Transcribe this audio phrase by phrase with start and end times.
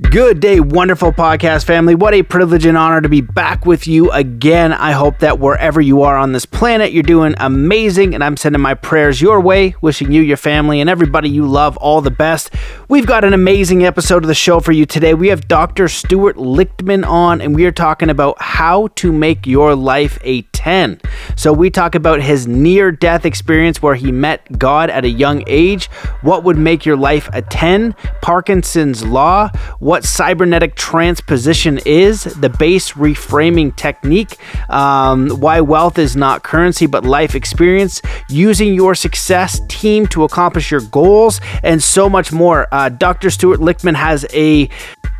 [0.00, 1.94] Good day, wonderful podcast family.
[1.94, 4.72] What a privilege and honor to be back with you again.
[4.72, 8.62] I hope that wherever you are on this planet, you're doing amazing, and I'm sending
[8.62, 12.52] my prayers your way, wishing you, your family, and everybody you love all the best.
[12.88, 15.14] We've got an amazing episode of the show for you today.
[15.14, 15.86] We have Dr.
[15.86, 21.00] Stuart Lichtman on, and we are talking about how to make your life a 10.
[21.36, 25.44] So, we talk about his near death experience where he met God at a young
[25.46, 25.86] age,
[26.22, 29.50] what would make your life a 10, Parkinson's Law,
[29.90, 34.38] what cybernetic transposition is, the base reframing technique,
[34.70, 40.70] um, why wealth is not currency but life experience, using your success team to accomplish
[40.70, 42.68] your goals, and so much more.
[42.70, 43.30] Uh, Dr.
[43.30, 44.68] Stuart Lichtman has a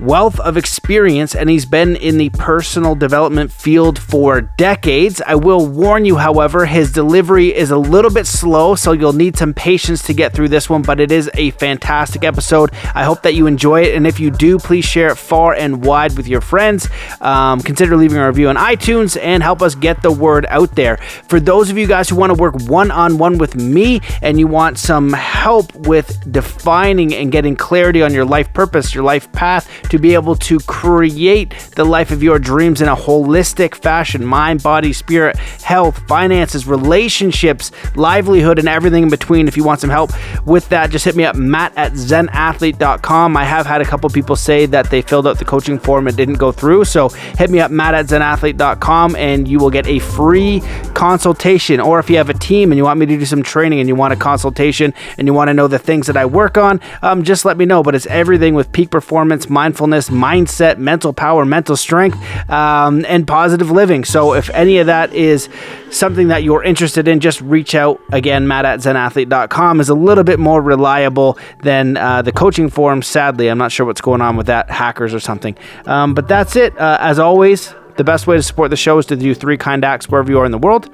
[0.01, 5.21] wealth of experience and he's been in the personal development field for decades.
[5.27, 9.37] I will warn you, however, his delivery is a little bit slow, so you'll need
[9.37, 12.71] some patience to get through this one, but it is a fantastic episode.
[12.95, 15.85] I hope that you enjoy it, and if you do, please share it far and
[15.85, 16.89] wide with your friends.
[17.21, 20.97] Um, consider leaving a review on iTunes and help us get the word out there.
[21.29, 24.39] For those of you guys who want to work one on one with me and
[24.39, 29.31] you want some help with defining and getting clarity on your life purpose, your life
[29.33, 34.25] path, to be able to create the life of your dreams in a holistic fashion
[34.25, 39.49] mind, body, spirit, health, finances, relationships, livelihood, and everything in between.
[39.49, 40.11] If you want some help
[40.47, 43.37] with that, just hit me up, matt at zenathlete.com.
[43.37, 46.17] I have had a couple people say that they filled out the coaching form and
[46.17, 46.85] didn't go through.
[46.85, 50.61] So hit me up, matt at zenathlete.com, and you will get a free
[50.95, 51.81] consultation.
[51.81, 53.89] Or if you have a team and you want me to do some training and
[53.89, 56.81] you want a consultation and you want to know the things that I work on,
[57.03, 57.83] um, just let me know.
[57.83, 59.51] But it's everything with peak performance,
[59.81, 62.19] mindfulness, mindset, mental power, mental strength,
[62.51, 64.05] um, and positive living.
[64.05, 65.49] So if any of that is
[65.91, 67.99] something that you're interested in, just reach out.
[68.13, 73.01] Again, matt at zenathlete.com is a little bit more reliable than uh, the coaching forum.
[73.01, 75.57] Sadly, I'm not sure what's going on with that, hackers or something.
[75.87, 76.79] Um, but that's it.
[76.79, 79.83] Uh, as always, the best way to support the show is to do three kind
[79.83, 80.91] acts wherever you are in the world.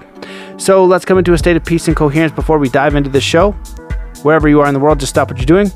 [0.59, 3.21] So let's come into a state of peace and coherence before we dive into the
[3.21, 3.53] show.
[4.23, 5.71] Wherever you are in the world, just stop what you're doing.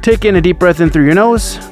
[0.00, 1.71] Take in a deep breath in through your nose.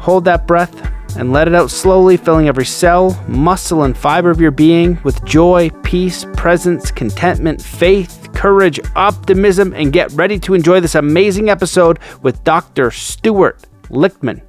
[0.00, 0.74] Hold that breath
[1.16, 5.22] and let it out slowly, filling every cell, muscle, and fiber of your being with
[5.24, 11.98] joy, peace, presence, contentment, faith, courage, optimism, and get ready to enjoy this amazing episode
[12.22, 12.90] with Dr.
[12.90, 14.40] Stuart Lichtman.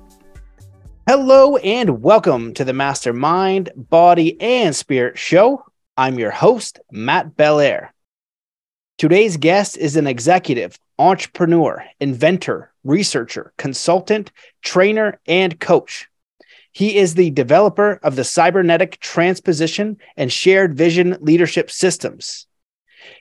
[1.06, 5.66] Hello, and welcome to the Mastermind, Body, and Spirit Show.
[5.98, 7.94] I'm your host, Matt Belair.
[8.98, 14.32] Today's guest is an executive, entrepreneur, inventor, researcher, consultant,
[14.62, 16.08] trainer, and coach.
[16.72, 22.48] He is the developer of the cybernetic transposition and shared vision leadership systems.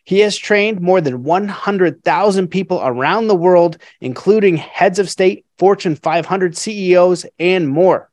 [0.04, 5.96] He has trained more than 100,000 people around the world, including heads of state, Fortune
[5.96, 8.10] 500 CEOs, and more.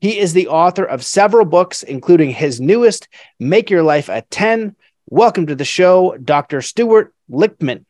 [0.00, 3.08] He is the author of several books, including his newest,
[3.40, 4.76] Make Your Life a 10.
[5.08, 6.60] Welcome to the show, Dr.
[6.60, 7.84] Stuart Lichtman.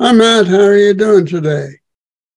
[0.00, 0.46] Hi, Matt.
[0.46, 1.72] How are you doing today?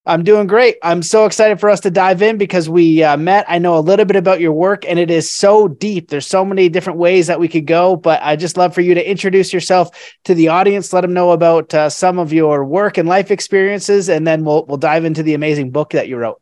[0.05, 0.75] I'm doing great.
[0.83, 3.45] I'm so excited for us to dive in because we uh, met.
[3.47, 6.09] I know a little bit about your work and it is so deep.
[6.09, 8.93] There's so many different ways that we could go, but I just love for you
[8.95, 9.91] to introduce yourself
[10.25, 14.09] to the audience, let them know about uh, some of your work and life experiences,
[14.09, 16.41] and then we'll we'll dive into the amazing book that you wrote.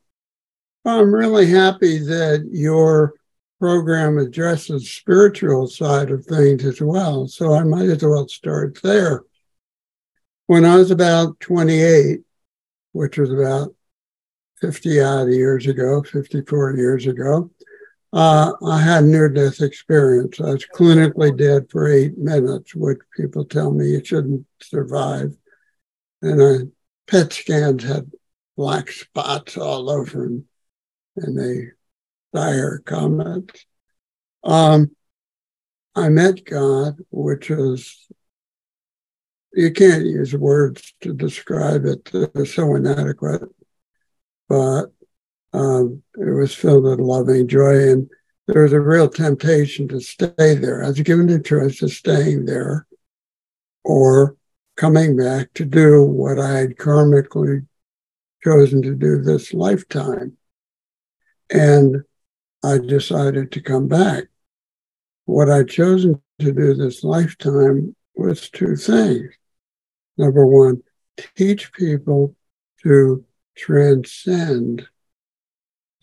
[0.86, 3.14] I'm really happy that your
[3.60, 7.28] program addresses spiritual side of things as well.
[7.28, 9.22] So I might as well start there.
[10.52, 12.24] When I was about 28,
[12.92, 13.74] which was about
[14.60, 17.50] 50 odd years ago, 54 years ago,
[18.12, 20.42] uh, I had near death experience.
[20.42, 25.38] I was clinically dead for eight minutes, which people tell me you shouldn't survive.
[26.22, 26.56] And I,
[27.10, 28.12] PET scans had
[28.58, 30.48] black spots all over them,
[31.16, 31.68] and they
[32.34, 33.66] dire comments.
[34.44, 34.92] Um,
[35.96, 38.06] I met God, which was
[39.54, 42.10] you can't use words to describe it.
[42.12, 43.44] They're so inadequate.
[44.48, 44.86] But
[45.54, 47.90] um, it was filled with loving joy.
[47.90, 48.10] And
[48.48, 50.84] there was a real temptation to stay there.
[50.84, 52.88] I was given the choice of staying there
[53.84, 54.36] or
[54.78, 57.66] coming back to do what I had karmically
[58.44, 60.38] chosen to do this lifetime.
[61.50, 62.04] And
[62.64, 64.26] I decided to come back.
[65.26, 69.34] What I'd chosen to do this lifetime was two things.
[70.18, 70.82] Number one,
[71.36, 72.36] teach people
[72.84, 73.26] to
[73.56, 74.88] transcend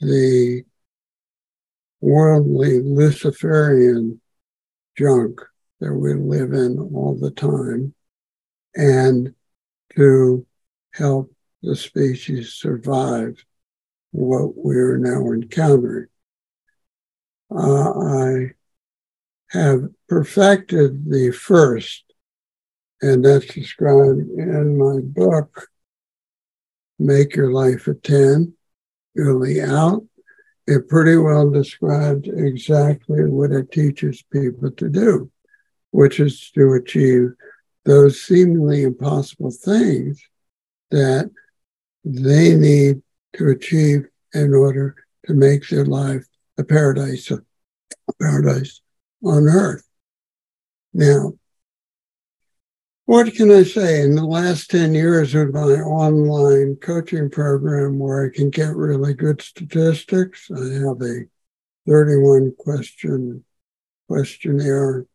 [0.01, 0.65] the
[2.01, 4.21] worldly Luciferian
[4.97, 5.41] junk
[5.81, 7.95] that we live in all the time
[8.75, 9.35] and
[9.97, 10.47] to
[10.93, 11.33] help
[11.63, 13.45] the species survive
[14.13, 16.07] what we're now encountering.
[17.51, 18.51] Uh, I
[19.51, 22.05] have perfected the first,
[23.01, 25.69] and that's described in my book,
[26.99, 28.53] Make Your Life a 10,
[29.17, 30.05] early out.
[30.67, 35.31] It pretty well describes exactly what it teaches people to do,
[35.93, 37.31] which is to achieve
[37.85, 40.23] those seemingly impossible things
[40.91, 41.31] that
[42.05, 43.03] they need
[43.35, 44.95] to achieve in order
[45.27, 46.27] to make their life
[46.59, 47.41] a paradise, a
[48.21, 48.83] paradise
[49.25, 49.87] on earth.
[50.93, 51.35] Now,
[53.09, 54.03] what can I say?
[54.03, 59.15] In the last 10 years of my online coaching program, where I can get really
[59.15, 61.25] good statistics, I have a
[61.89, 63.47] 31 question
[64.09, 65.07] questionnaire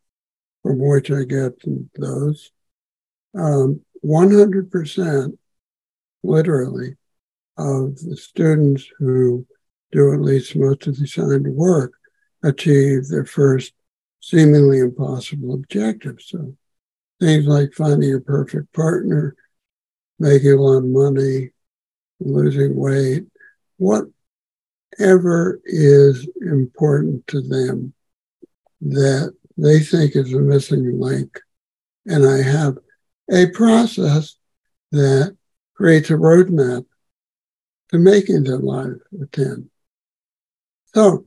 [0.64, 1.54] from which I get
[1.96, 2.50] those.
[3.36, 5.38] Um, 100%
[6.24, 6.96] literally
[7.60, 9.46] of the students who
[9.92, 11.94] do at least most of the assigned work
[12.42, 13.74] achieve their first
[14.20, 16.18] seemingly impossible objective.
[16.22, 16.56] So
[17.24, 19.36] things like finding a perfect partner,
[20.20, 21.52] making a lot of money,
[22.20, 23.24] losing weight,
[23.78, 27.94] whatever is important to them
[28.82, 31.40] that they think is a missing link.
[32.06, 32.78] And I have
[33.32, 34.36] a process
[34.92, 35.38] that
[35.76, 36.86] creates a roadmap
[37.90, 39.70] to making their life a 10.
[40.94, 41.26] So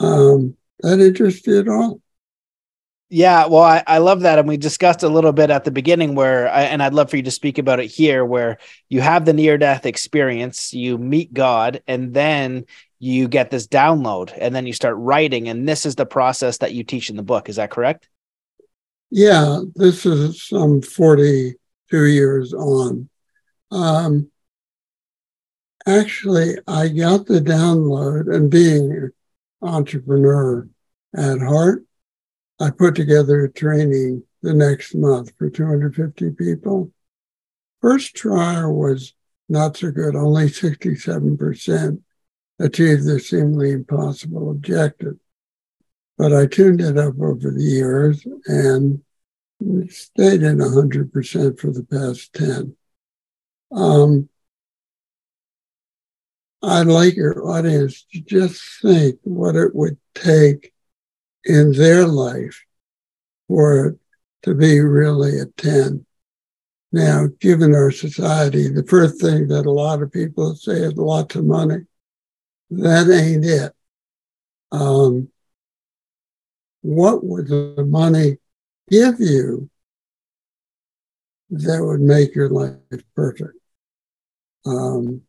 [0.00, 2.00] um, that interests you at all?
[3.10, 4.38] Yeah, well, I, I love that.
[4.38, 7.16] And we discussed a little bit at the beginning where, I, and I'd love for
[7.16, 8.58] you to speak about it here, where
[8.90, 12.66] you have the near death experience, you meet God, and then
[12.98, 15.48] you get this download, and then you start writing.
[15.48, 17.48] And this is the process that you teach in the book.
[17.48, 18.08] Is that correct?
[19.10, 23.08] Yeah, this is some 42 years on.
[23.70, 24.30] Um,
[25.86, 29.12] actually, I got the download, and being an
[29.62, 30.68] entrepreneur
[31.16, 31.84] at heart,
[32.60, 36.92] I put together a training the next month for 250 people.
[37.80, 39.14] First trial was
[39.48, 42.02] not so good, only 67%
[42.58, 45.16] achieved their seemingly impossible objective.
[46.16, 49.02] But I tuned it up over the years and
[49.88, 52.76] stayed at 100% for the past 10.
[53.70, 54.28] Um,
[56.60, 60.72] I'd like your audience to just think what it would take
[61.44, 62.64] in their life
[63.46, 63.98] for it
[64.42, 66.04] to be really a 10.
[66.92, 71.34] Now, given our society, the first thing that a lot of people say is lots
[71.36, 71.84] of money.
[72.70, 73.72] That ain't it.
[74.72, 75.28] Um,
[76.82, 78.38] what would the money
[78.90, 79.68] give you
[81.50, 82.76] that would make your life
[83.14, 83.54] perfect?
[84.64, 85.22] Um,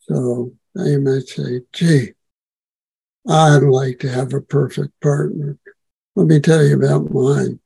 [0.00, 2.12] so they might say, gee,
[3.28, 5.58] I'd like to have a perfect partner.
[6.14, 7.60] Let me tell you about mine.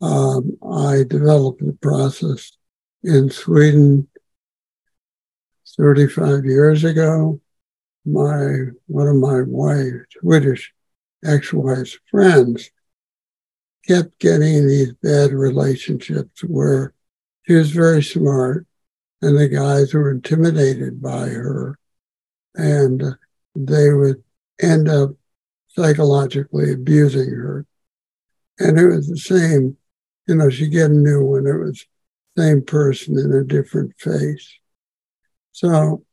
[0.00, 2.56] Um, I developed the process
[3.02, 4.08] in Sweden
[5.76, 7.40] 35 years ago.
[8.06, 10.72] My one of my wife, Swedish
[11.24, 12.70] ex-wife's friends
[13.86, 16.94] kept getting these bad relationships where
[17.42, 18.66] she was very smart
[19.20, 21.78] and the guys were intimidated by her
[22.54, 23.02] and
[23.54, 24.22] they would
[24.62, 25.10] end up
[25.68, 27.66] psychologically abusing her.
[28.58, 29.76] And it was the same,
[30.26, 31.46] you know, she get a new one.
[31.46, 31.86] It was
[32.36, 34.58] same person in a different face.
[35.52, 36.04] So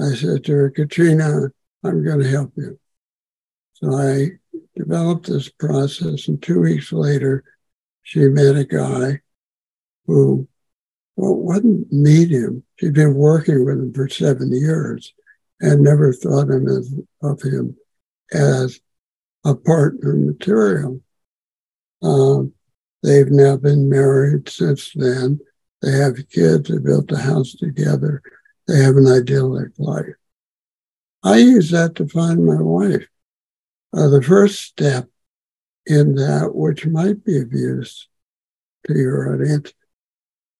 [0.00, 1.48] I said to her, Katrina,
[1.82, 2.78] I'm going to help you.
[3.74, 4.28] So I
[4.76, 7.44] developed this process, and two weeks later,
[8.02, 9.20] she met a guy
[10.06, 10.48] who
[11.16, 12.64] well, wouldn't meet him.
[12.76, 15.12] She'd been working with him for seven years
[15.60, 16.92] and never thought him as,
[17.22, 17.76] of him
[18.32, 18.80] as
[19.44, 21.00] a partner material.
[22.02, 22.52] Um,
[23.02, 25.40] they've now been married since then.
[25.82, 26.68] They have kids.
[26.68, 28.22] They built a house together.
[28.66, 30.14] They have an idyllic life.
[31.22, 33.06] I use that to find my wife.
[33.92, 35.08] Uh, the first step
[35.86, 38.08] in that, which might be of use
[38.86, 39.72] to your audience,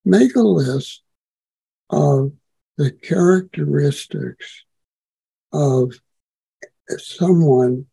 [0.04, 1.02] make a list
[1.90, 2.32] of
[2.76, 4.64] the characteristics
[5.54, 5.94] of
[6.99, 7.87] someone,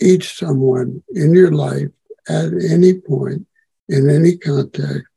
[0.00, 1.88] each someone in your life
[2.28, 3.46] at any point,
[3.88, 5.08] in any context,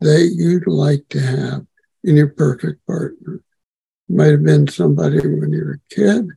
[0.00, 1.66] that you'd like to have
[2.04, 3.40] in your perfect partner.
[4.08, 6.28] It might have been somebody when you were a kid,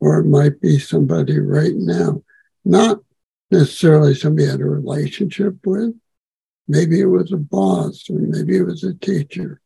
[0.00, 2.22] or it might be somebody right now.
[2.64, 3.00] Not
[3.50, 5.94] necessarily somebody you had a relationship with.
[6.68, 9.60] Maybe it was a boss, or maybe it was a teacher.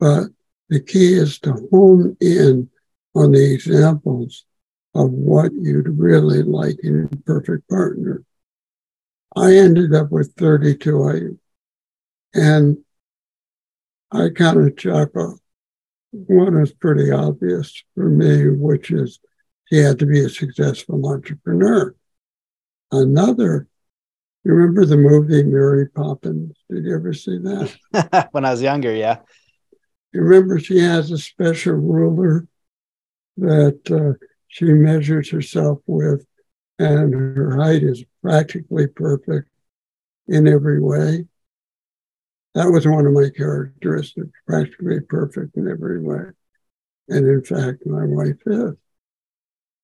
[0.00, 0.28] But
[0.72, 2.70] the key is to hone in
[3.14, 4.46] on the examples
[4.94, 8.24] of what you'd really like in a perfect partner.
[9.36, 11.38] I ended up with 32
[12.32, 12.78] and
[14.10, 15.38] I kind of chuckle.
[16.10, 19.18] One is pretty obvious for me, which is
[19.68, 21.94] he had to be a successful entrepreneur.
[22.90, 23.68] Another,
[24.44, 26.56] you remember the movie Mary Poppins?
[26.70, 28.28] Did you ever see that?
[28.32, 29.18] when I was younger, yeah.
[30.12, 32.46] Remember she has a special ruler
[33.38, 36.26] that uh, she measures herself with,
[36.78, 39.48] and her height is practically perfect
[40.28, 41.26] in every way.
[42.54, 46.24] That was one of my characteristics, practically perfect in every way.
[47.08, 48.74] And in fact, my wife is.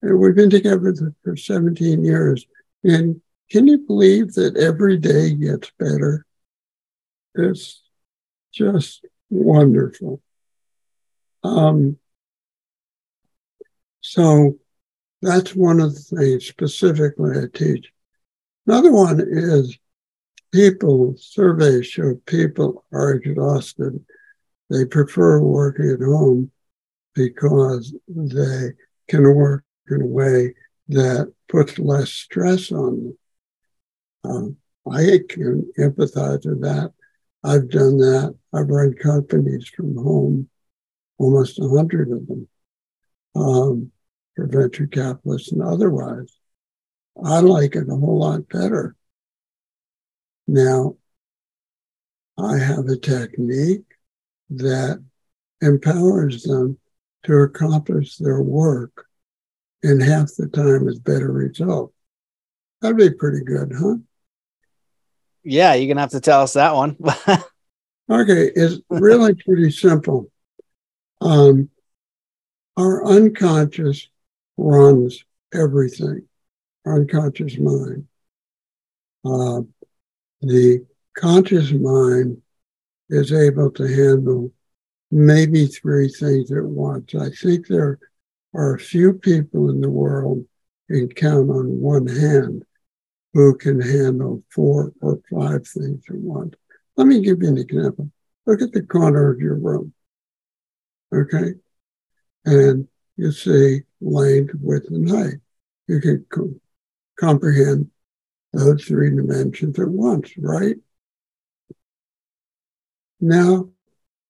[0.02, 0.94] And we've been together
[1.25, 2.47] for 17 years.
[2.85, 3.20] And
[3.50, 6.26] can you believe that every day gets better?
[7.35, 7.82] It's
[8.52, 10.20] just wonderful.
[11.44, 11.97] Um,
[14.00, 14.58] so
[15.23, 17.90] that's one of the things specifically I teach.
[18.66, 19.78] Another one is
[20.52, 24.04] people, surveys show people are exhausted.
[24.70, 26.50] They prefer working at home
[27.14, 28.70] because they
[29.08, 30.54] can work in a way
[30.88, 33.18] that puts less stress on them.
[34.25, 34.56] Um,
[34.90, 36.92] I can empathize with that.
[37.45, 38.35] I've done that.
[38.52, 40.49] I've run companies from home,
[41.18, 42.49] almost a hundred of them,
[43.35, 43.92] um,
[44.35, 46.37] for venture capitalists and otherwise.
[47.23, 48.97] I like it a whole lot better.
[50.47, 50.97] Now,
[52.38, 53.85] I have a technique
[54.50, 55.02] that
[55.61, 56.78] empowers them
[57.25, 59.07] to accomplish their work
[59.83, 61.95] in half the time with better results.
[62.80, 63.97] That'd be pretty good, huh?
[65.42, 66.97] Yeah, you're gonna have to tell us that one.
[68.11, 70.30] okay, it's really pretty simple.
[71.21, 71.71] Um,
[72.76, 74.09] our unconscious
[74.57, 76.26] runs everything,
[76.85, 78.07] our unconscious mind.
[79.25, 79.62] Uh,
[80.42, 82.40] the conscious mind
[83.11, 84.52] is able to handle
[85.11, 87.14] maybe three things at once.
[87.14, 87.99] I think there
[88.54, 90.45] are a few people in the world
[90.88, 92.64] you can count on one hand
[93.38, 96.54] who can handle four or five things at once.
[96.97, 98.11] Let me give you an example.
[98.47, 99.92] Look at the corner of your room.
[101.14, 101.52] Okay.
[102.45, 105.35] And you see length, width, and height.
[105.87, 106.61] You can co-
[107.21, 107.92] comprehend
[108.52, 110.75] those three dimensions at once, right?
[113.21, 113.68] Now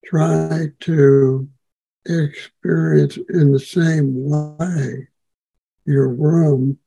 [0.04, 1.48] try to
[2.04, 5.08] experience in the same way
[5.86, 6.78] your room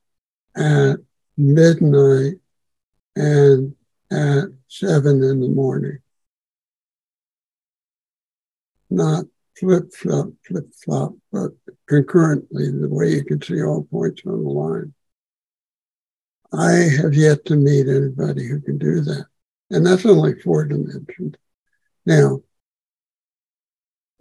[0.54, 0.98] at
[1.36, 2.34] midnight
[3.16, 3.74] and
[4.10, 5.98] at seven in the morning.
[8.90, 9.24] Not
[9.58, 11.52] flip flop, flip flop, but
[11.88, 14.94] concurrently, the way you can see all points on the line.
[16.52, 19.26] I have yet to meet anybody who can do that.
[19.70, 21.36] And that's only four dimensions.
[22.04, 22.42] Now,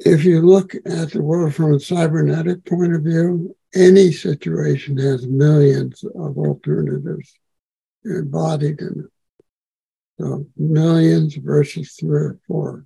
[0.05, 5.27] if you look at the world from a cybernetic point of view, any situation has
[5.27, 7.33] millions of alternatives
[8.03, 9.43] embodied in it.
[10.19, 12.85] So millions versus three or four.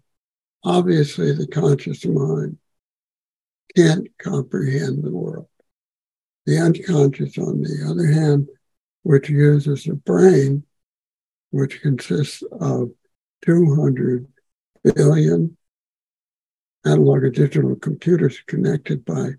[0.64, 2.58] Obviously, the conscious mind
[3.76, 5.48] can't comprehend the world.
[6.46, 8.50] The unconscious, on the other hand,
[9.04, 10.64] which uses the brain
[11.52, 12.90] which consists of
[13.46, 14.28] 200
[14.96, 15.56] billion
[16.86, 19.32] analog and digital computers connected by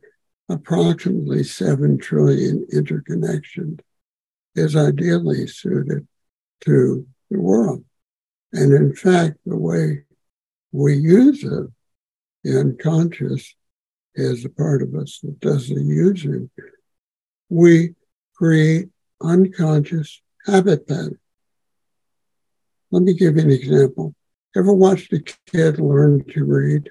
[0.49, 3.81] approximately 7 trillion interconnections,
[4.55, 6.07] is ideally suited
[6.61, 7.85] to the world.
[8.53, 10.05] And in fact, the way
[10.73, 11.67] we use it,
[12.43, 13.55] the unconscious
[14.15, 16.49] is a part of us that does the using.
[17.50, 17.95] We
[18.35, 18.88] create
[19.21, 21.19] unconscious habit patterns.
[22.91, 24.15] Let me give you an example.
[24.57, 26.88] Ever watched a kid learn to read?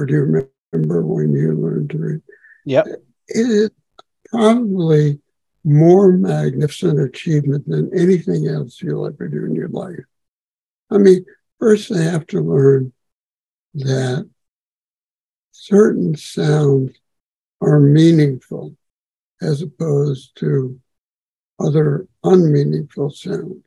[0.00, 2.22] Or do you remember when you learned to read?
[2.64, 2.86] Yep.
[2.86, 3.70] It is
[4.30, 5.20] probably
[5.62, 10.00] more magnificent achievement than anything else you'll ever do in your life.
[10.90, 11.26] I mean,
[11.58, 12.94] first they have to learn
[13.74, 14.26] that
[15.52, 16.92] certain sounds
[17.60, 18.74] are meaningful
[19.42, 20.80] as opposed to
[21.58, 23.66] other unmeaningful sounds.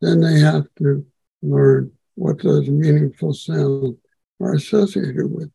[0.00, 1.06] Then they have to
[1.40, 4.01] learn what those meaningful sounds
[4.42, 5.50] are associated with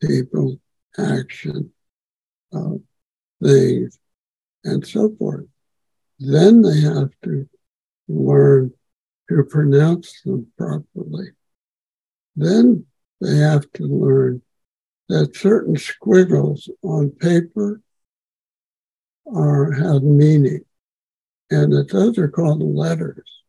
[0.00, 0.58] people,
[0.98, 1.72] action,
[2.52, 2.74] uh,
[3.42, 3.98] things,
[4.64, 5.46] and so forth.
[6.18, 7.48] Then they have to
[8.08, 8.72] learn
[9.28, 11.28] to pronounce them properly.
[12.36, 12.86] Then
[13.20, 14.42] they have to learn
[15.08, 17.80] that certain squiggles on paper
[19.34, 20.64] are have meaning,
[21.50, 23.42] and that those are called letters,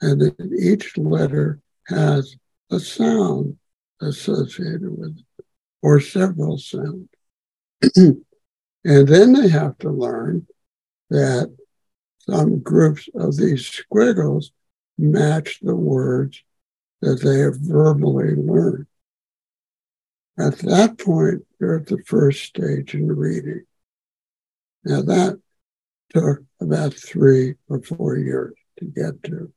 [0.00, 2.36] and that each letter has
[2.70, 3.56] a sound
[4.00, 5.44] associated with it,
[5.82, 7.08] or several sounds.
[7.96, 8.24] and
[8.84, 10.46] then they have to learn
[11.10, 11.54] that
[12.20, 14.52] some groups of these squiggles
[14.98, 16.42] match the words
[17.00, 18.86] that they have verbally learned.
[20.38, 23.64] At that point, they're at the first stage in reading.
[24.84, 25.40] Now, that
[26.10, 29.52] took about three or four years to get to.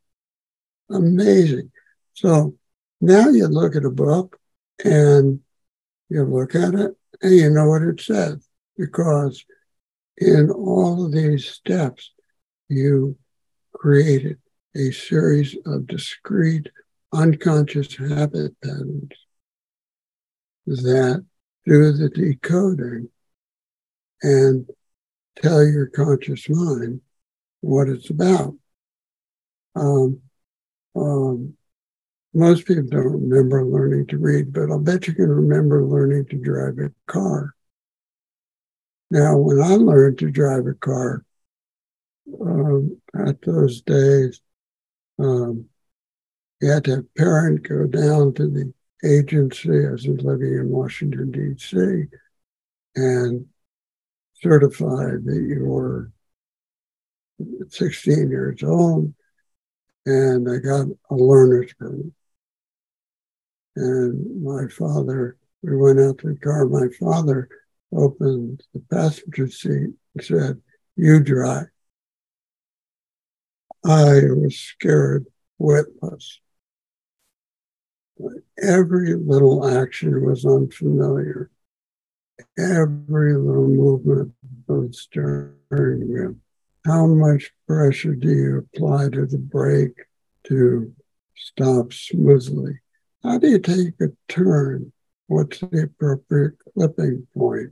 [0.90, 1.72] Amazing.
[2.14, 2.56] So
[3.02, 4.40] now you look at a book
[4.86, 5.40] and
[6.10, 9.44] you look at it and you know what it says because
[10.18, 12.12] in all of these steps,
[12.70, 13.18] you
[13.74, 14.38] created
[14.76, 16.70] a series of discrete
[17.14, 19.12] unconscious habit patterns
[20.66, 21.26] that
[21.66, 23.10] do the decoding
[24.22, 24.70] and
[25.42, 27.02] tell your conscious mind
[27.62, 28.54] what it's about.
[29.76, 30.22] Um,
[30.96, 31.56] um,
[32.34, 36.38] most people don't remember learning to read, but I'll bet you can remember learning to
[36.38, 37.56] drive a car.
[39.10, 41.26] Now, when I learned to drive a car
[42.40, 44.40] um, at those days,
[45.20, 45.66] um,
[46.62, 48.74] you had to have parent go down to the
[49.04, 52.06] agency as was living in Washington, D.C.,
[52.96, 53.46] and
[54.42, 56.12] certify that you were
[57.70, 59.14] 16 years old.
[60.06, 62.14] And I got a learner's permit.
[63.76, 66.66] And my father, we went out to the car.
[66.66, 67.48] My father
[67.94, 70.62] opened the passenger seat and said,
[70.96, 71.68] You drive.
[73.86, 75.26] I was scared
[75.58, 76.40] witless.
[78.62, 81.50] Every little action was unfamiliar.
[82.58, 84.34] Every little movement
[84.70, 86.36] of the steering wheel.
[86.86, 89.98] How much pressure do you apply to the brake
[90.46, 90.94] to
[91.36, 92.81] stop smoothly?
[93.24, 94.92] How do you take a turn?
[95.28, 97.72] What's the appropriate clipping point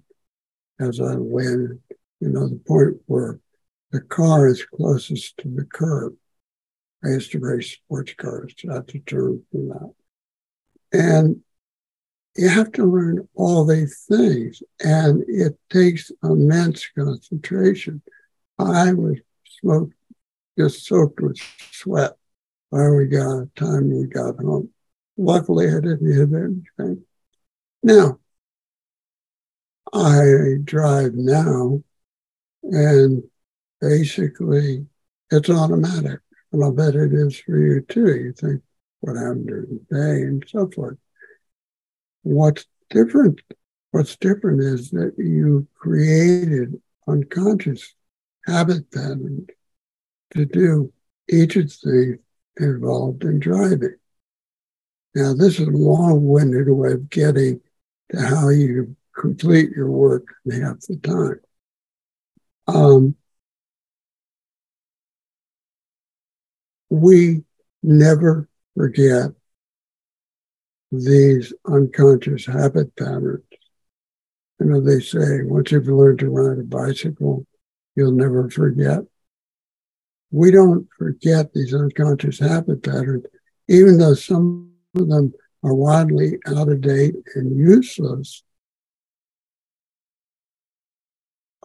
[0.79, 1.79] as I land?
[2.19, 3.39] You know, the point where
[3.91, 6.13] the car is closest to the curb.
[7.03, 9.93] I used to race sports cars, so had to turn from that.
[10.91, 11.41] And
[12.35, 18.01] you have to learn all these things, and it takes immense concentration.
[18.59, 19.17] I was
[19.59, 19.93] smoked,
[20.57, 21.39] just soaked with
[21.71, 22.13] sweat
[22.71, 24.69] by we got time we got home.
[25.21, 26.29] Luckily, I didn't hit
[26.79, 27.03] anything.
[27.83, 28.19] Now,
[29.91, 31.83] I drive now,
[32.63, 33.23] and
[33.81, 34.85] basically,
[35.29, 36.21] it's automatic.
[36.53, 38.15] And I'll bet it is for you too.
[38.15, 38.61] You think,
[39.01, 40.97] what happened during the day and so forth.
[42.23, 43.41] What's different?
[43.91, 47.93] What's different is that you created unconscious
[48.45, 49.49] habit patterns
[50.33, 50.93] to do
[51.27, 52.19] each of the things
[52.55, 53.95] involved in driving.
[55.15, 57.61] Now, this is a long-winded way of getting
[58.11, 61.39] to how you complete your work in half the time.
[62.67, 63.15] Um,
[66.89, 67.43] we
[67.81, 69.31] never forget
[70.91, 73.43] these unconscious habit patterns.
[74.59, 77.45] You know, they say once you've learned to ride a bicycle,
[77.95, 78.99] you'll never forget.
[80.31, 83.25] We don't forget these unconscious habit patterns,
[83.67, 88.43] even though some of them are widely out of date and useless.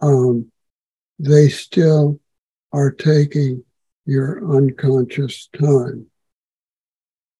[0.01, 0.51] Um,
[1.17, 2.19] they still
[2.73, 3.63] are taking
[4.05, 6.07] your unconscious time.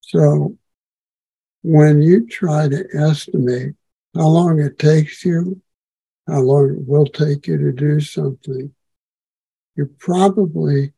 [0.01, 0.57] So
[1.61, 3.75] when you try to estimate
[4.15, 5.61] how long it takes you,
[6.27, 8.73] how long it will take you to do something,
[9.75, 10.93] you probably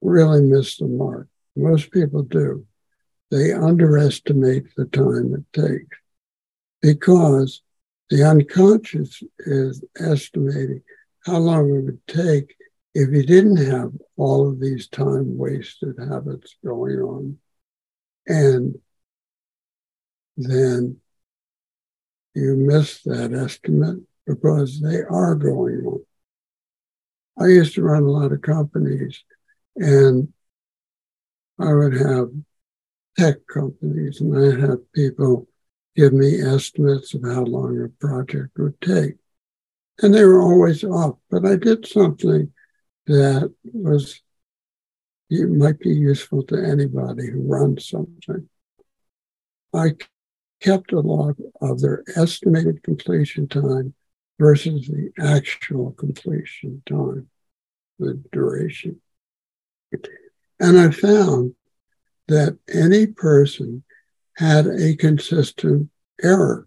[0.00, 1.28] really miss the mark.
[1.56, 2.66] Most people do.
[3.32, 5.96] They underestimate the time it takes
[6.82, 7.62] because
[8.10, 10.82] the unconscious is estimating
[11.24, 12.54] how long it would take
[12.94, 17.38] if you didn't have all of these time wasted habits going on,
[18.26, 18.74] and
[20.36, 20.98] then
[22.34, 26.04] you miss that estimate because they are going on.
[27.38, 29.24] I used to run a lot of companies,
[29.76, 30.30] and
[31.58, 32.28] I would have
[33.18, 35.46] tech companies, and I had people
[35.96, 39.14] give me estimates of how long a project would take.
[40.00, 42.52] And they were always off, but I did something
[43.06, 44.20] that was
[45.30, 48.48] it might be useful to anybody who runs something.
[49.74, 49.92] I
[50.60, 53.94] kept a log of their estimated completion time
[54.38, 57.28] versus the actual completion time,
[57.98, 59.00] the duration.
[60.60, 61.54] And I found
[62.28, 63.82] that any person
[64.36, 65.90] had a consistent
[66.22, 66.66] error.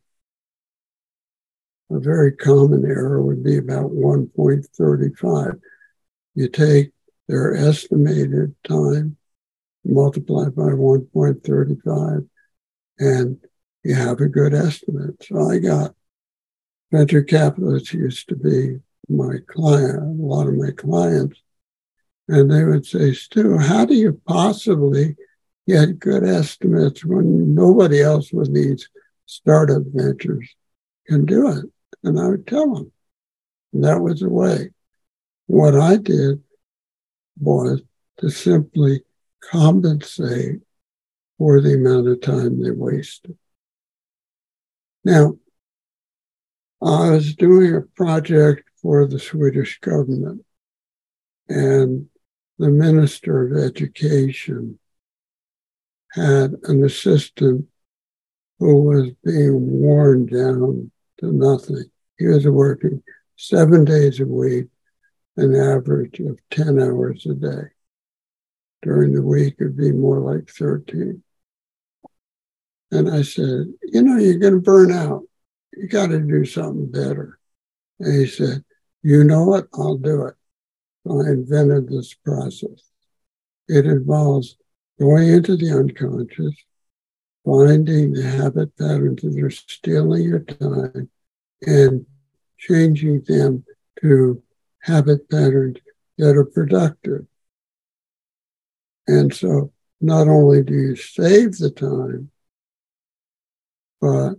[1.92, 5.60] A very common error would be about 1.35.
[6.34, 6.92] You take
[7.28, 9.18] their estimated time,
[9.84, 12.28] multiply by 1.35,
[13.00, 13.38] and
[13.84, 15.24] you have a good estimate.
[15.24, 15.96] So I got
[16.92, 21.40] venture capitalists used to be my client, a lot of my clients,
[22.28, 25.16] and they would say, Stu, how do you possibly
[25.68, 28.90] get good estimates when nobody else with these
[29.26, 30.56] startup ventures
[31.08, 31.66] can do it?
[32.04, 32.92] And I would tell them.
[33.74, 34.70] And that was the way.
[35.48, 36.42] What I did
[37.40, 37.82] was
[38.18, 39.02] to simply
[39.42, 40.62] compensate
[41.38, 43.38] for the amount of time they wasted.
[45.04, 45.38] Now,
[46.82, 50.46] I was doing a project for the Swedish government,
[51.48, 52.08] and
[52.58, 54.80] the Minister of Education
[56.16, 57.68] had an assistant
[58.60, 61.84] who was being worn down to nothing.
[62.18, 63.04] He was working
[63.36, 64.68] seven days a week,
[65.36, 67.68] an average of 10 hours a day.
[68.82, 71.22] During the week, it'd be more like 13.
[72.92, 75.24] And I said, You know, you're going to burn out.
[75.76, 77.40] You got to do something better.
[78.00, 78.64] And he said,
[79.02, 79.68] You know what?
[79.74, 80.36] I'll do it.
[81.10, 82.90] I invented this process.
[83.68, 84.56] It involves
[85.00, 86.56] going into the unconscious,
[87.46, 91.10] finding the habit patterns that are stealing your time,
[91.62, 92.06] and
[92.58, 93.64] changing them
[94.02, 94.42] to
[94.82, 95.78] habit patterns
[96.18, 97.26] that are productive.
[99.08, 102.32] And so not only do you save the time,
[104.02, 104.36] but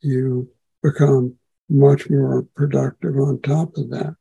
[0.00, 0.50] you
[0.82, 1.36] become
[1.68, 4.16] much more productive on top of that.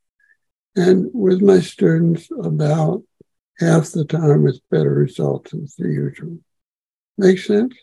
[0.75, 3.03] And with my students, about
[3.59, 6.37] half the time it's better results as the usual.
[7.17, 7.75] Make sense?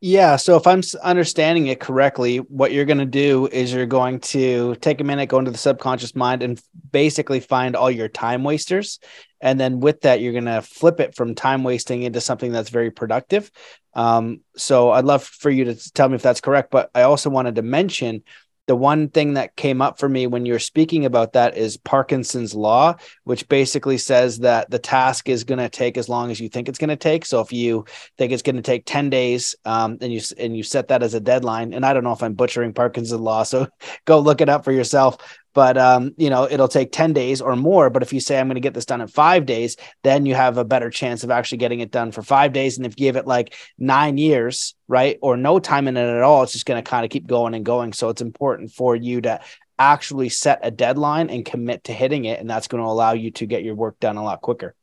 [0.00, 0.36] Yeah.
[0.36, 4.76] So if I'm understanding it correctly, what you're going to do is you're going to
[4.76, 6.60] take a minute, go into the subconscious mind, and
[6.92, 9.00] basically find all your time wasters.
[9.40, 12.70] And then with that, you're going to flip it from time wasting into something that's
[12.70, 13.50] very productive.
[13.92, 16.70] Um, so I'd love for you to tell me if that's correct.
[16.70, 18.22] But I also wanted to mention
[18.68, 22.54] the one thing that came up for me when you're speaking about that is Parkinson's
[22.54, 26.50] law, which basically says that the task is going to take as long as you
[26.50, 27.24] think it's going to take.
[27.24, 27.86] So if you
[28.18, 31.14] think it's going to take 10 days um, and you and you set that as
[31.14, 33.68] a deadline, and I don't know if I'm butchering Parkinson's law, so
[34.04, 35.16] go look it up for yourself
[35.54, 37.90] but um, you know it'll take 10 days or more.
[37.90, 40.34] But if you say i'm going to get this done in five days then you
[40.34, 42.76] have a better chance of actually getting it done for five days.
[42.76, 46.22] And if you give it like nine years right or no time in it at
[46.22, 47.92] all it's just going to kind of keep going and going.
[47.92, 49.40] So it's important for you to
[49.78, 52.40] actually set a deadline and commit to hitting it.
[52.40, 54.74] And that's going to allow you to get your work done a lot quicker.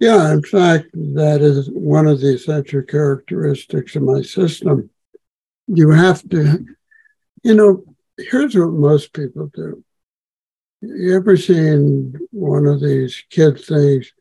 [0.00, 4.90] Yeah in fact that is one of the essential characteristics of my system.
[5.66, 6.64] You have to
[7.42, 7.84] you know
[8.18, 9.84] here's what most people do.
[10.80, 14.12] You ever seen one of these kid things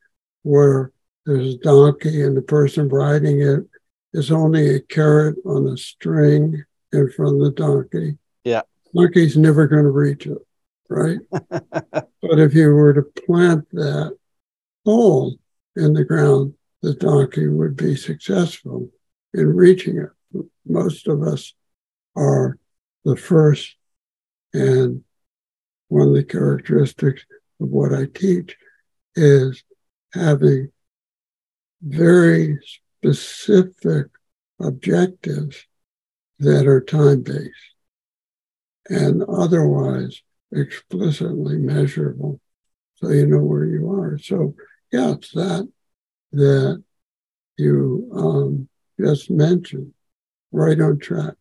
[0.44, 0.92] where
[1.26, 3.66] there's a donkey and the person riding it
[4.14, 8.18] is only a carrot on a string in front of the donkey?
[8.44, 8.62] Yeah.
[8.96, 10.38] Donkey's never going to reach it,
[10.90, 11.20] right?
[11.50, 14.18] but if you were to plant that
[14.86, 15.36] hole
[15.76, 18.90] in the ground, the donkey would be successful
[19.34, 20.46] in reaching it.
[20.66, 21.54] Most of us
[22.16, 22.58] are
[23.04, 23.76] the first
[24.54, 25.04] and
[25.88, 27.24] one of the characteristics
[27.60, 28.56] of what I teach
[29.16, 29.64] is
[30.14, 30.72] having
[31.82, 32.58] very
[33.02, 34.08] specific
[34.60, 35.66] objectives
[36.40, 37.52] that are time based
[38.90, 42.40] and otherwise explicitly measurable
[43.04, 44.18] so you know where you are.
[44.18, 44.56] So,
[44.92, 45.70] yeah, it's that
[46.32, 46.84] that
[47.58, 49.94] you um, just mentioned,
[50.52, 51.34] right on track.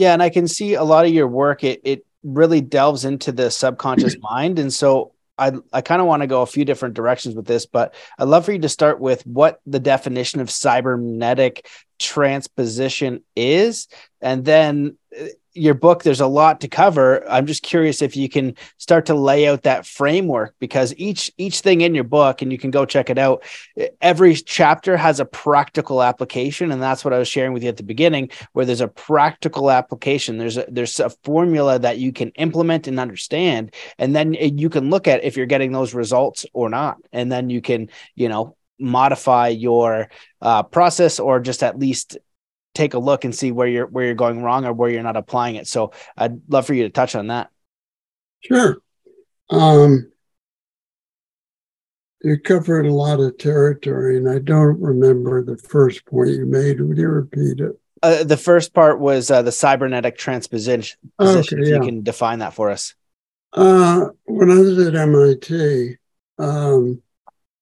[0.00, 1.62] Yeah, and I can see a lot of your work.
[1.62, 6.22] It it really delves into the subconscious mind, and so I I kind of want
[6.22, 8.98] to go a few different directions with this, but I'd love for you to start
[8.98, 13.88] with what the definition of cybernetic transposition is,
[14.22, 17.28] and then uh, your book there's a lot to cover.
[17.28, 21.60] I'm just curious if you can start to lay out that framework because each each
[21.60, 23.42] thing in your book and you can go check it out
[24.00, 27.76] every chapter has a practical application and that's what i was sharing with you at
[27.76, 30.38] the beginning where there's a practical application.
[30.38, 34.90] There's a there's a formula that you can implement and understand and then you can
[34.90, 38.56] look at if you're getting those results or not and then you can you know
[38.78, 40.08] modify your
[40.40, 42.16] uh, process or just at least
[42.74, 45.16] take a look and see where you're where you're going wrong or where you're not
[45.16, 45.66] applying it.
[45.66, 47.50] So I'd love for you to touch on that.
[48.40, 48.78] Sure.
[49.50, 50.10] Um,
[52.22, 56.80] you covered a lot of territory, and I don't remember the first point you made.
[56.80, 57.78] Would you repeat it?
[58.02, 60.98] Uh, the first part was uh, the cybernetic transposition.
[61.18, 61.76] Okay, if yeah.
[61.76, 62.94] you can define that for us.
[63.52, 65.96] Uh, when I was at MIT,
[66.38, 67.02] um,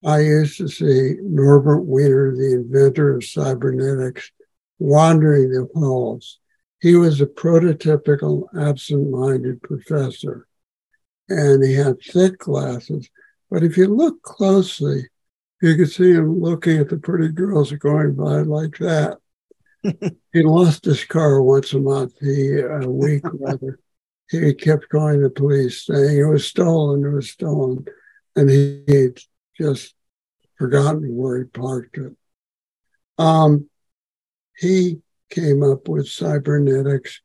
[0.05, 4.31] I used to see Norbert Wiener, the inventor of cybernetics,
[4.79, 6.39] wandering the halls.
[6.81, 10.47] He was a prototypical absent minded professor,
[11.29, 13.09] and he had thick glasses.
[13.51, 15.09] But if you look closely,
[15.61, 19.19] you could see him looking at the pretty girls going by like that.
[20.33, 23.81] he lost his car once a month, he a week rather.
[24.31, 27.87] He kept calling the police saying it was stolen, it was stolen.
[28.37, 29.19] And he had
[29.57, 29.95] just
[30.59, 32.15] forgotten where he parked it.
[33.17, 33.69] Um,
[34.59, 37.21] he came up with cybernetics,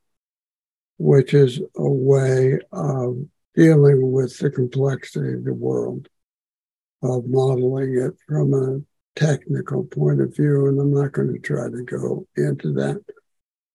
[0.98, 3.18] which is a way of
[3.56, 6.08] dealing with the complexity of the world,
[7.02, 8.82] of modeling it from a
[9.20, 10.68] technical point of view.
[10.68, 13.04] And I'm not going to try to go into that.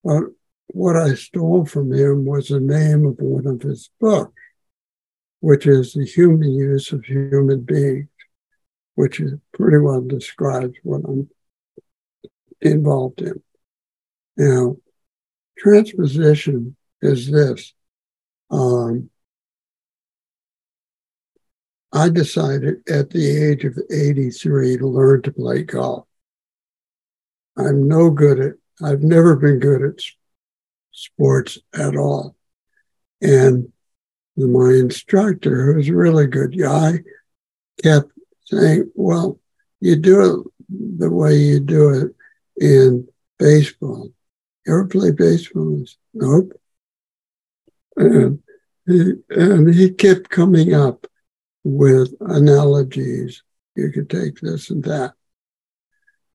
[0.04, 0.24] But
[0.68, 4.40] what I stole from him was the name of one of his books,
[5.40, 8.08] which is The Human Use of Human Beings,
[8.94, 11.28] which is pretty well describes what I'm
[12.60, 13.42] involved in.
[14.38, 14.76] Now,
[15.58, 17.74] transposition is this.
[18.50, 19.10] Um,
[21.92, 26.06] I decided at the age of 83 to learn to play golf.
[27.56, 30.00] I'm no good at, I've never been good at
[30.92, 32.36] sports at all.
[33.20, 33.72] And
[34.36, 37.00] my instructor, who's a really good guy,
[37.82, 38.12] kept
[38.44, 39.40] saying, Well,
[39.80, 40.52] you do it
[40.98, 42.14] the way you do it
[42.64, 44.12] in baseball.
[44.68, 45.84] Ever play baseball?
[46.12, 46.52] Nope.
[47.96, 48.40] And
[48.86, 51.06] he, and he kept coming up
[51.64, 53.42] with analogies.
[53.74, 55.14] You could take this and that.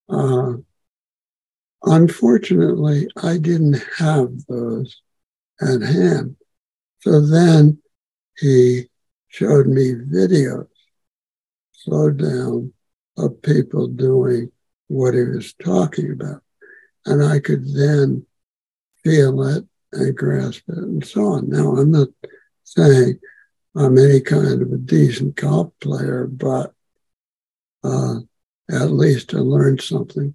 [0.08, 0.54] Uh,
[1.84, 5.00] unfortunately, I didn't have those
[5.60, 6.36] at hand.
[7.00, 7.78] So then
[8.38, 8.88] he
[9.28, 10.68] showed me videos,
[11.72, 12.72] slowed down,
[13.16, 14.50] of people doing
[14.88, 16.43] what he was talking about.
[17.06, 18.26] And I could then
[19.02, 21.48] feel it and grasp it and so on.
[21.50, 22.08] Now, I'm not
[22.64, 23.18] saying
[23.76, 26.72] I'm any kind of a decent golf player, but
[27.82, 28.20] uh,
[28.70, 30.34] at least I learned something.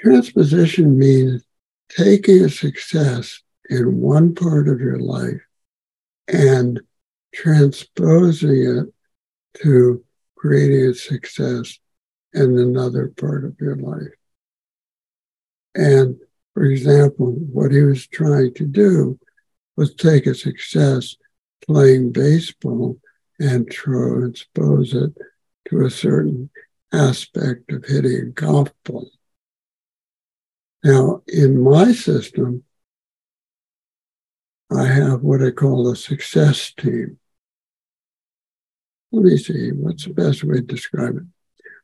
[0.00, 1.44] Transposition means
[1.88, 5.40] taking a success in one part of your life
[6.28, 6.80] and
[7.34, 10.04] transposing it to
[10.36, 11.78] creating a success
[12.32, 14.12] in another part of your life.
[15.76, 16.16] And
[16.54, 19.18] for example, what he was trying to do
[19.76, 21.16] was take a success
[21.66, 22.98] playing baseball
[23.38, 25.12] and transpose it
[25.68, 26.48] to a certain
[26.92, 29.10] aspect of hitting a golf ball.
[30.82, 32.64] Now, in my system,
[34.74, 37.18] I have what I call a success team.
[39.12, 41.22] Let me see, what's the best way to describe it?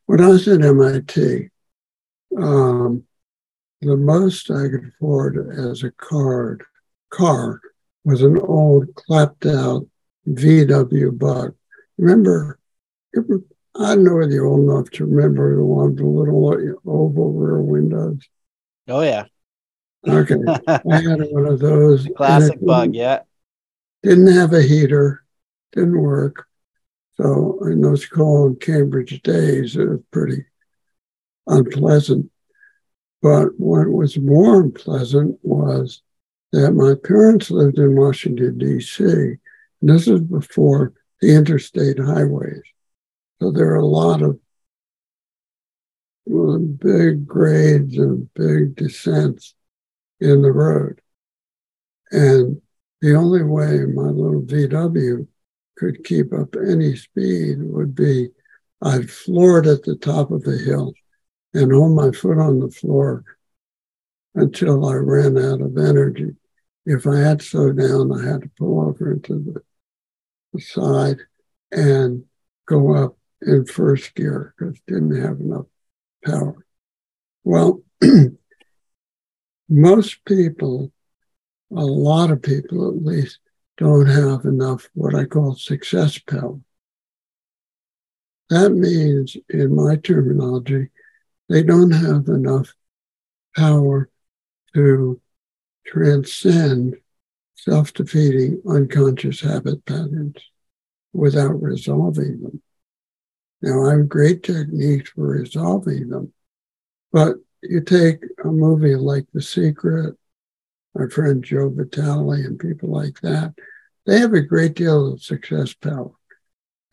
[0.07, 1.51] When I was at MIT,
[2.39, 3.05] um,
[3.83, 6.65] the most I could afford as a card
[7.11, 7.61] car
[8.05, 9.87] was an old clapped out
[10.29, 11.55] VW bug.
[11.99, 12.59] Remember,
[13.17, 13.21] I
[13.77, 17.33] don't know whether you're old enough to remember the one with the little uh, oval
[17.33, 18.21] rear windows.
[18.89, 19.25] Oh yeah.
[20.07, 20.35] Okay.
[20.67, 22.09] I had one of those.
[22.17, 23.21] Classic bug, yeah.
[24.03, 25.25] Didn't have a heater,
[25.73, 26.47] didn't work.
[27.15, 30.45] So in those cold Cambridge days, it was pretty
[31.47, 32.32] unpleasant.
[33.23, 36.03] But what was more unpleasant was
[36.51, 39.05] that my parents lived in Washington, D.C.
[39.05, 39.39] And
[39.81, 42.63] this is before the interstate highways.
[43.41, 44.39] So there are a lot of
[46.79, 49.55] big grades and big descents
[50.21, 51.01] in the road.
[52.11, 52.61] And
[53.01, 55.27] the only way my little VW
[55.79, 58.29] could keep up any speed would be
[58.83, 60.93] I'd floor it at the top of the hill
[61.55, 63.25] and hold my foot on the floor
[64.35, 66.37] until I ran out of energy.
[66.87, 69.63] If I had slowed down, I had to pull over into the,
[70.61, 71.17] side
[71.71, 72.25] and
[72.67, 75.65] go up in first gear because didn't have enough
[76.23, 76.67] power.
[77.43, 77.83] Well,
[79.69, 80.93] most people,
[81.75, 83.39] a lot of people at least,
[83.79, 86.61] don't have enough what I call success power.
[88.51, 90.91] That means, in my terminology,
[91.53, 92.73] they don't have enough
[93.55, 94.09] power
[94.73, 95.21] to
[95.87, 96.97] transcend
[97.55, 100.37] self defeating unconscious habit patterns
[101.13, 102.63] without resolving them.
[103.61, 106.33] Now, I have great techniques for resolving them,
[107.13, 110.17] but you take a movie like The Secret,
[110.95, 113.53] my friend Joe Vitale, and people like that,
[114.07, 116.13] they have a great deal of success power.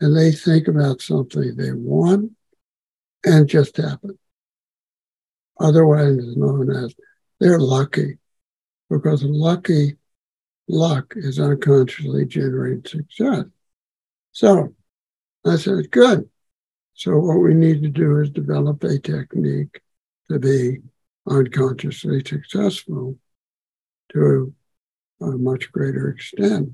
[0.02, 2.32] And they think about something they want
[3.24, 4.18] and just happen.
[5.60, 6.94] Otherwise known as
[7.38, 8.18] they're lucky
[8.88, 9.96] because lucky
[10.68, 13.44] luck is unconsciously generated success.
[14.32, 14.74] So
[15.44, 16.28] I said, good.
[16.94, 19.80] So what we need to do is develop a technique
[20.30, 20.78] to be
[21.28, 23.18] unconsciously successful
[24.12, 24.54] to
[25.20, 26.70] a much greater extent.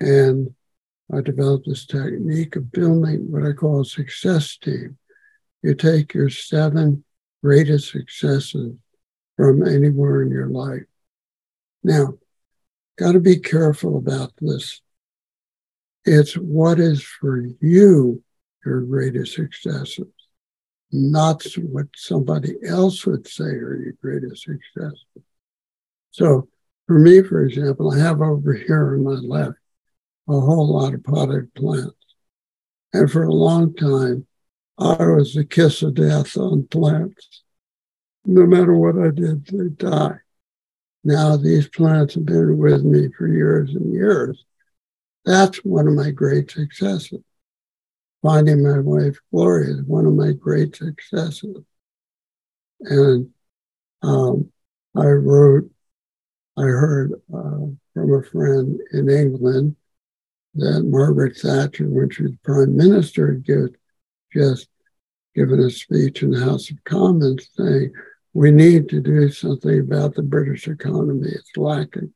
[0.00, 0.54] And
[1.12, 4.98] I developed this technique of building what I call a success team.
[5.62, 7.04] You take your seven
[7.42, 8.72] greatest successes
[9.36, 10.84] from anywhere in your life.
[11.82, 12.14] Now,
[12.98, 14.80] got to be careful about this.
[16.04, 18.22] It's what is for you
[18.64, 20.06] your greatest successes,
[20.90, 25.04] not what somebody else would say are your greatest successes.
[26.10, 26.48] So,
[26.86, 29.58] for me, for example, I have over here on my left
[30.28, 31.94] a whole lot of potted plants.
[32.92, 34.26] And for a long time,
[34.78, 37.42] I was the kiss of death on plants.
[38.24, 40.18] No matter what I did, they die.
[41.02, 44.44] Now these plants have been with me for years and years.
[45.24, 47.20] That's one of my great successes.
[48.22, 51.56] Finding my wife, Gloria, is one of my great successes.
[52.80, 53.30] And
[54.02, 54.50] um,
[54.96, 55.70] I wrote,
[56.56, 59.76] I heard uh, from a friend in England
[60.54, 63.44] that Margaret Thatcher, when she was prime minister, had
[64.32, 64.68] just
[65.34, 67.92] given a speech in the House of Commons saying,
[68.34, 71.28] we need to do something about the British economy.
[71.28, 72.12] It's lacking.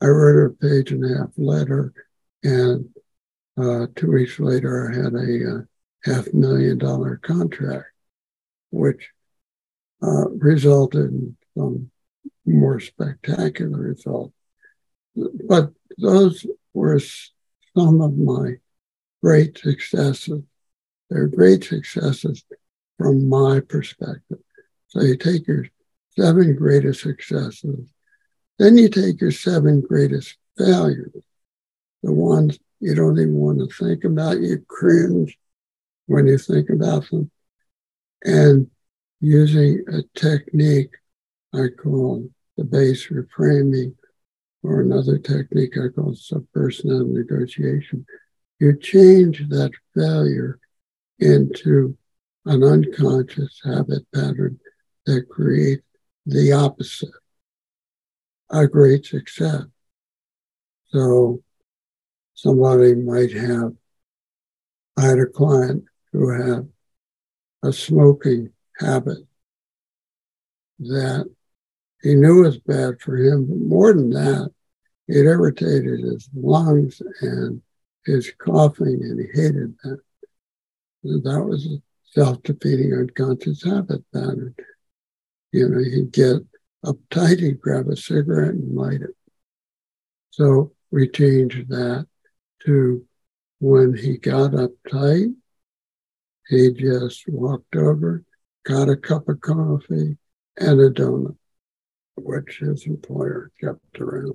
[0.00, 1.92] I wrote a page and a half letter,
[2.42, 2.88] and
[3.56, 5.60] uh, two weeks later, I had a uh,
[6.04, 7.86] half million dollar contract,
[8.70, 9.10] which
[10.02, 11.90] uh, resulted in some
[12.44, 14.34] more spectacular results.
[15.14, 16.44] But those
[16.74, 18.56] were some of my
[19.22, 20.42] great successes.
[21.10, 22.44] They're great successes
[22.98, 24.38] from my perspective.
[24.88, 25.66] So you take your
[26.18, 27.92] seven greatest successes,
[28.58, 31.12] then you take your seven greatest failures,
[32.02, 35.38] the ones you don't even want to think about, you cringe
[36.06, 37.30] when you think about them,
[38.24, 38.70] and
[39.20, 40.94] using a technique
[41.52, 43.94] I call the base reframing
[44.62, 48.06] or another technique I call subpersonal negotiation.
[48.58, 50.58] You change that failure
[51.18, 51.96] into
[52.44, 54.58] an unconscious habit pattern
[55.06, 55.82] that creates
[56.26, 57.08] the opposite,
[58.50, 59.64] a great success.
[60.88, 61.42] So
[62.34, 63.72] somebody might have,
[64.96, 66.68] I had a client who had
[67.62, 69.18] a smoking habit
[70.78, 71.28] that
[72.02, 74.50] he knew was bad for him, but more than that,
[75.08, 77.62] it irritated his lungs and
[78.04, 79.98] his coughing, and he hated that.
[81.10, 81.78] And that was a
[82.12, 84.54] self defeating unconscious habit pattern.
[85.52, 86.42] You know, he'd get
[86.84, 89.16] uptight, he'd grab a cigarette and light it.
[90.30, 92.06] So we changed that
[92.64, 93.04] to
[93.58, 95.34] when he got uptight,
[96.48, 98.24] he just walked over,
[98.64, 100.18] got a cup of coffee
[100.56, 101.36] and a donut,
[102.16, 104.34] which his employer kept around.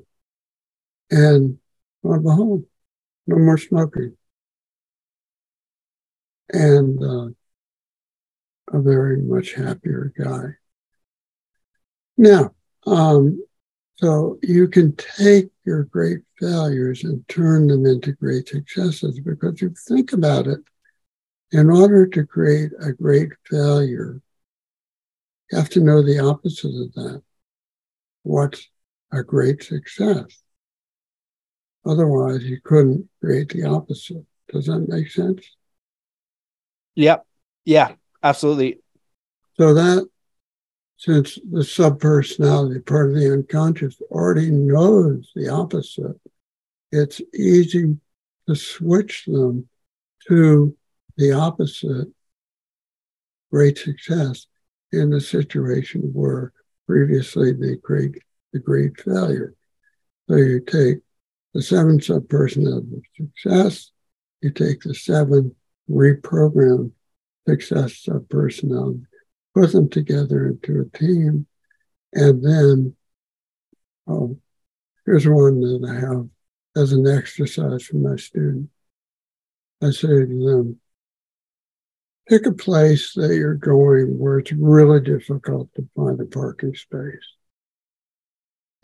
[1.10, 1.58] And
[2.04, 2.66] on the home,
[3.28, 4.18] no more smoking.
[6.52, 7.30] And uh,
[8.74, 10.56] a very much happier guy.
[12.18, 12.52] Now,
[12.86, 13.44] um,
[13.96, 19.74] so you can take your great failures and turn them into great successes because you
[19.88, 20.60] think about it.
[21.52, 24.22] In order to create a great failure,
[25.52, 27.22] you have to know the opposite of that.
[28.24, 28.70] What's
[29.12, 30.26] a great success?
[31.86, 34.26] Otherwise, you couldn't create the opposite.
[34.52, 35.44] Does that make sense?
[36.96, 37.26] Yep.
[37.66, 38.80] Yeah, absolutely.
[39.58, 40.08] So that
[40.98, 46.20] since the subpersonality part of the unconscious already knows the opposite,
[46.92, 47.98] it's easy
[48.48, 49.68] to switch them
[50.28, 50.76] to
[51.18, 52.08] the opposite
[53.52, 54.48] great success
[54.92, 56.54] in a situation where
[56.88, 58.18] previously they great
[58.54, 59.54] the great failure.
[60.30, 61.00] So you take
[61.54, 63.92] the seven subpersonality of success,
[64.42, 65.56] you take the seven
[65.92, 66.92] reprogrammed
[67.48, 69.06] success subpersonality
[69.54, 71.48] put them together into a team,
[72.14, 72.96] And then,
[74.08, 74.40] oh,
[75.06, 76.28] here's one that I have
[76.76, 78.72] as an exercise for my students.
[79.82, 80.80] I say to them,
[82.28, 87.36] pick a place that you're going where it's really difficult to find a parking space.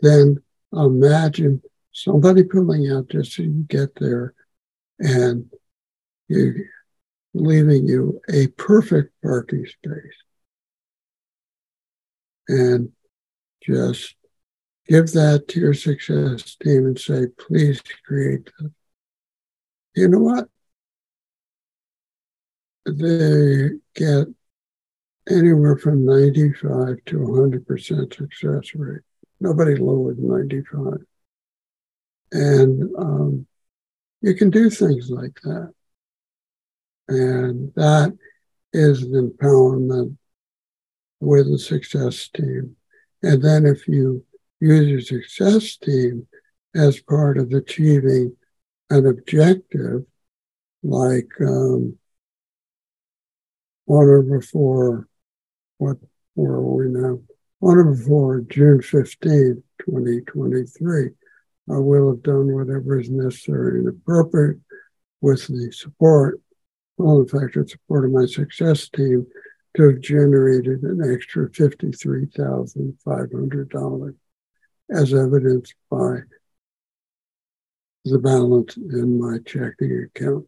[0.00, 0.42] Then
[0.72, 4.34] imagine somebody pulling out just so you get there
[4.98, 5.50] and
[6.28, 6.64] you
[7.38, 10.16] leaving you a perfect parking space.
[12.48, 12.92] And
[13.62, 14.14] just
[14.86, 18.72] give that to your success team and say, please create that.
[19.94, 20.48] You know what?
[22.86, 24.28] They get
[25.28, 29.02] anywhere from 95 to 100% success rate.
[29.40, 30.98] Nobody lower than 95.
[32.32, 33.46] And um,
[34.20, 35.72] you can do things like that.
[37.08, 38.16] And that
[38.72, 40.16] is an empowerment
[41.20, 42.76] with a success team.
[43.22, 44.24] And then if you
[44.60, 46.26] use your success team
[46.74, 48.36] as part of achieving
[48.90, 50.04] an objective,
[50.82, 51.98] like um,
[53.86, 55.08] on or before,
[55.78, 55.96] what,
[56.34, 57.20] where are we now?
[57.60, 61.08] On or before June 15, 2023,
[61.70, 64.58] I will have done whatever is necessary and appropriate
[65.20, 66.40] with the support,
[66.98, 69.26] full and effective support of my success team
[69.76, 74.14] to have generated an extra $53,500
[74.90, 76.18] as evidenced by
[78.04, 80.46] the balance in my checking account.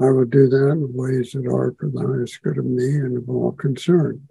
[0.00, 3.18] I would do that in ways that are for the highest good of me and
[3.18, 4.30] of all concerned.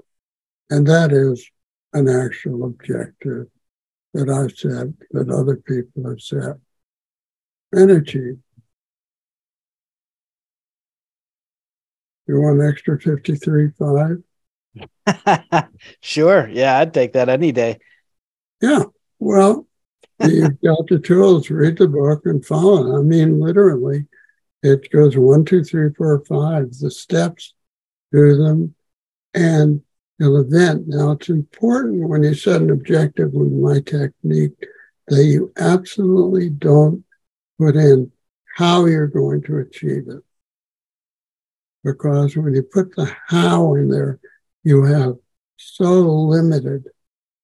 [0.70, 1.52] And that is
[1.94, 3.48] an actual objective
[4.14, 6.56] that I've set, that other people have set
[7.72, 8.40] and achieved.
[12.30, 14.24] You want an extra 53.5?
[16.00, 16.48] sure.
[16.48, 17.80] Yeah, I'd take that any day.
[18.62, 18.84] Yeah.
[19.18, 19.66] Well,
[20.24, 23.00] you've got the tools, read the book and follow.
[23.00, 24.06] I mean, literally,
[24.62, 27.56] it goes one, two, three, four, five, the steps,
[28.12, 28.76] do them,
[29.34, 29.82] and
[30.20, 30.84] an event.
[30.86, 34.68] Now, it's important when you set an objective with my technique
[35.08, 37.04] that you absolutely don't
[37.58, 38.12] put in
[38.56, 40.24] how you're going to achieve it.
[41.84, 44.20] Because when you put the how in there,
[44.64, 45.16] you have
[45.58, 46.86] so limited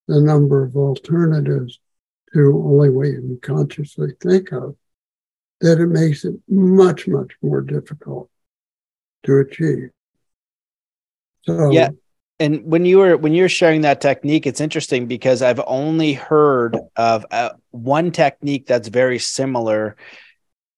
[0.07, 1.79] the number of alternatives
[2.33, 4.75] to only what you can consciously think of
[5.61, 8.29] that it makes it much, much more difficult
[9.23, 9.89] to achieve.
[11.43, 11.89] So yeah,
[12.39, 16.77] and when you were when you're sharing that technique it's interesting because i've only heard
[16.97, 19.95] of uh, one technique that's very similar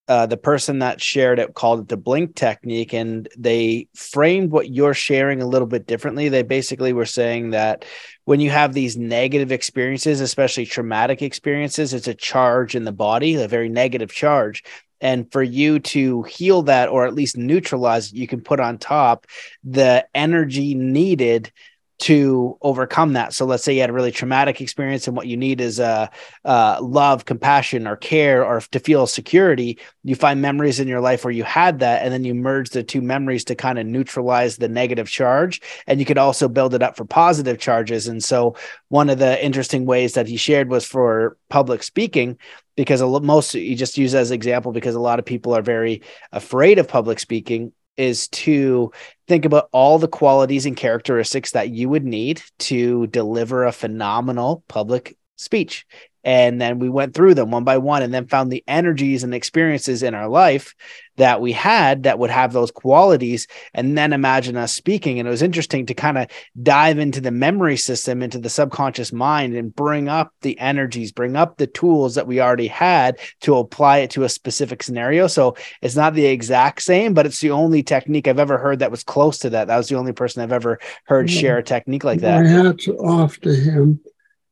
[0.07, 4.69] uh, the person that shared it called it the blink technique and they framed what
[4.69, 6.29] you're sharing a little bit differently.
[6.29, 7.83] They basically were saying that
[8.23, 13.35] when you have these negative experiences especially traumatic experiences it's a charge in the body
[13.35, 14.63] a very negative charge.
[14.99, 19.27] And for you to heal that or at least neutralize you can put on top
[19.63, 21.51] the energy needed
[21.99, 23.33] to overcome that.
[23.33, 26.07] So let's say you had a really traumatic experience and what you need is uh,
[26.45, 29.79] uh, love, compassion, or care, or to feel security.
[30.03, 32.83] You find memories in your life where you had that, and then you merge the
[32.83, 35.59] two memories to kind of neutralize the negative charge.
[35.87, 38.07] And you could also build it up for positive charges.
[38.07, 38.55] And so
[38.89, 42.37] one of the interesting ways that he shared was for public speaking
[42.75, 46.77] because most you just use as example because a lot of people are very afraid
[46.77, 48.91] of public speaking is to
[49.27, 54.63] think about all the qualities and characteristics that you would need to deliver a phenomenal
[54.67, 55.85] public speech.
[56.27, 59.33] And then we went through them one by one and then found the energies and
[59.33, 60.75] experiences in our life
[61.15, 63.47] that we had that would have those qualities.
[63.73, 65.19] And then imagine us speaking.
[65.19, 66.27] And it was interesting to kind of
[66.61, 71.37] dive into the memory system, into the subconscious mind, and bring up the energies, bring
[71.37, 75.27] up the tools that we already had to apply it to a specific scenario.
[75.27, 78.91] So it's not the exact same, but it's the only technique I've ever heard that
[78.91, 79.67] was close to that.
[79.67, 82.43] That was the only person I've ever heard share a technique like that.
[82.43, 84.01] My hat's off to him.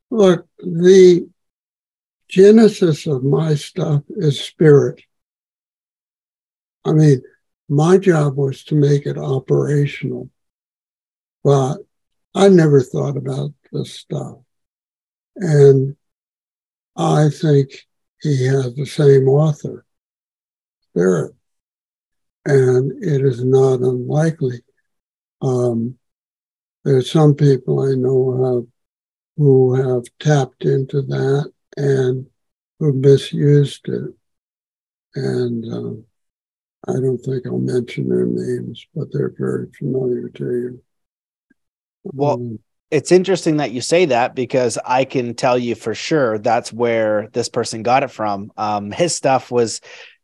[0.09, 1.27] Look, the
[2.27, 5.01] genesis of my stuff is spirit.
[6.83, 7.21] I mean,
[7.69, 10.29] my job was to make it operational,
[11.43, 11.77] but
[12.33, 14.37] I never thought about this stuff.
[15.35, 15.95] And
[16.95, 17.85] I think
[18.21, 19.85] he has the same author,
[20.89, 21.33] spirit.
[22.45, 24.61] And it is not unlikely.
[25.41, 25.97] Um,
[26.83, 28.67] there's some people I know
[29.37, 32.27] who have tapped into that and
[32.79, 34.11] who misused it.
[35.15, 40.81] And uh, I don't think I'll mention their names, but they're very familiar to you.
[42.03, 42.59] Well, um,
[42.91, 47.29] it's interesting that you say that because I can tell you for sure that's where
[47.33, 48.51] this person got it from.
[48.57, 49.81] Um, his stuff was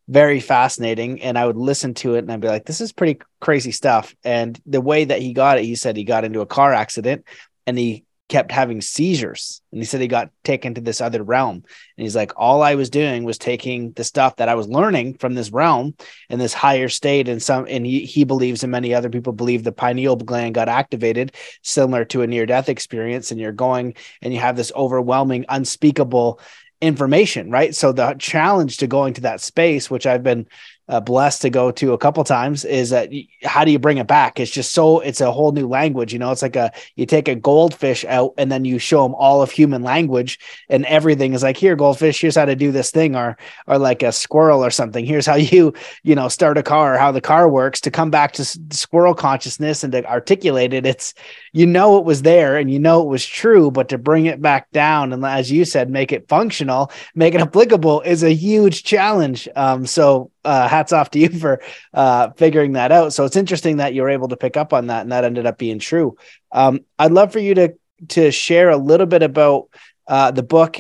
[0.08, 3.20] very fascinating, and I would listen to it and I'd be like, "This is pretty
[3.39, 6.45] crazy stuff." And the way that he got it, he said he got into a
[6.45, 7.26] car accident
[7.66, 9.62] and he kept having seizures.
[9.74, 11.58] And he said he got taken to this other realm.
[11.58, 11.66] And
[12.06, 15.34] he's like all i was doing was taking the stuff that i was learning from
[15.34, 15.96] this realm
[16.30, 17.28] in this higher state.
[17.28, 20.70] And some and he, he believes and many other people believe the pineal gland got
[20.70, 23.32] activated similar to a near death experience.
[23.32, 26.40] And you're going and you have this overwhelming unspeakable
[26.80, 27.76] information right?
[27.76, 30.48] So the challenge to going to that space which i've been
[30.92, 33.10] uh, blessed to go to a couple times is that
[33.46, 34.42] how do you bring it back?
[34.42, 36.12] It's just so it's a whole new language.
[36.12, 39.16] You know, it's like a you take a goldfish out and then you show them
[39.16, 40.38] all of human language
[40.70, 42.20] and everything is like here goldfish.
[42.20, 43.38] Here's how to do this thing, or
[43.68, 45.06] or like a squirrel or something.
[45.06, 45.74] Here's how you
[46.04, 47.80] you know start a car, how the car works.
[47.82, 51.14] To come back to squirrel consciousness and to articulate it, it's
[51.54, 54.42] you know it was there and you know it was true, but to bring it
[54.42, 58.84] back down and as you said, make it functional, make it applicable is a huge
[58.84, 59.48] challenge.
[59.56, 61.62] Um, so uh, hats off to you for
[61.94, 63.14] uh, figuring that out.
[63.14, 65.46] So it's interesting that you were able to pick up on that, and that ended
[65.46, 66.18] up being true.
[66.52, 67.74] Um, I'd love for you to
[68.10, 69.70] to share a little bit about
[70.08, 70.78] uh, the book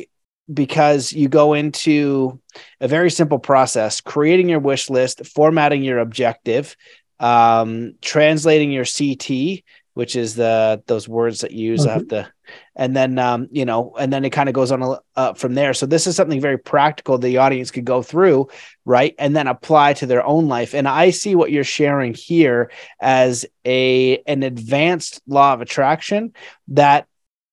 [0.51, 2.39] because you go into
[2.79, 6.75] a very simple process: creating your wish list, formatting your objective,
[7.19, 11.81] um, translating your CT, which is the those words that you use.
[11.81, 11.89] Mm-hmm.
[11.89, 12.33] I have to,
[12.75, 15.73] and then um, you know, and then it kind of goes on uh, from there.
[15.73, 18.49] So this is something very practical the audience could go through,
[18.85, 20.73] right, and then apply to their own life.
[20.73, 26.33] And I see what you're sharing here as a an advanced law of attraction
[26.69, 27.07] that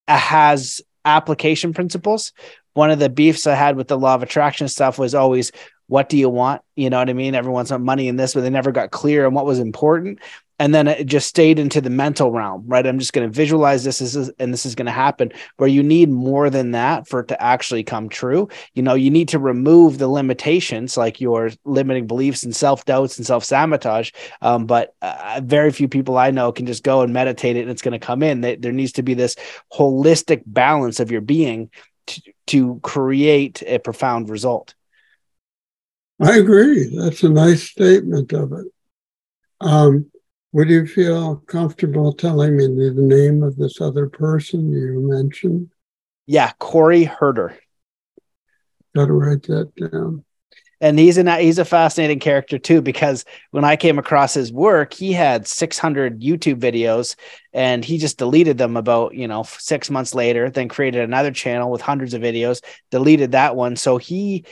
[0.07, 2.33] has application principles.
[2.73, 5.51] One of the beefs I had with the law of attraction stuff was always
[5.87, 6.61] what do you want?
[6.75, 7.33] You know what I mean?
[7.33, 10.19] Everyone's on money in this, but they never got clear on what was important
[10.59, 12.85] and then it just stayed into the mental realm right?
[12.85, 15.69] I'm just going to visualize this, this is, and this is going to happen where
[15.69, 18.47] you need more than that for it to actually come true.
[18.73, 23.25] You know you need to remove the limitations like your limiting beliefs and self-doubts and
[23.25, 24.11] self-sabotage.
[24.41, 27.71] Um, but uh, very few people i know can just go and meditate it and
[27.71, 28.41] it's going to come in.
[28.41, 29.35] There needs to be this
[29.73, 31.69] holistic balance of your being
[32.07, 34.75] to, to create a profound result.
[36.21, 36.95] I agree.
[36.95, 38.67] That's a nice statement of it.
[39.61, 40.11] Um,
[40.51, 45.69] would you feel comfortable telling me the name of this other person you mentioned?
[46.25, 47.57] Yeah, Corey Herder.
[48.95, 50.25] Got to write that down.
[50.81, 54.93] And he's a he's a fascinating character too because when I came across his work,
[54.93, 57.15] he had 600 YouTube videos
[57.51, 60.49] and he just deleted them about you know six months later.
[60.49, 63.75] Then created another channel with hundreds of videos, deleted that one.
[63.75, 64.45] So he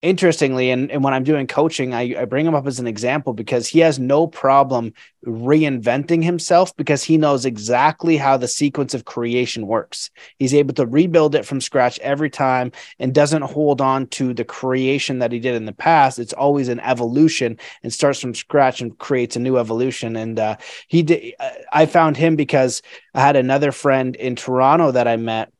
[0.00, 3.32] interestingly, and, and when I'm doing coaching, I, I bring him up as an example
[3.32, 4.92] because he has no problem
[5.26, 10.10] reinventing himself because he knows exactly how the sequence of creation works.
[10.38, 12.70] He's able to rebuild it from scratch every time
[13.00, 16.20] and doesn't hold on to the creation that he did in the past.
[16.20, 20.14] It's always an evolution and starts from scratch and creates a new evolution.
[20.14, 21.34] And uh, he did,
[21.72, 22.82] I found him because
[23.14, 25.52] I had another friend in Toronto that I met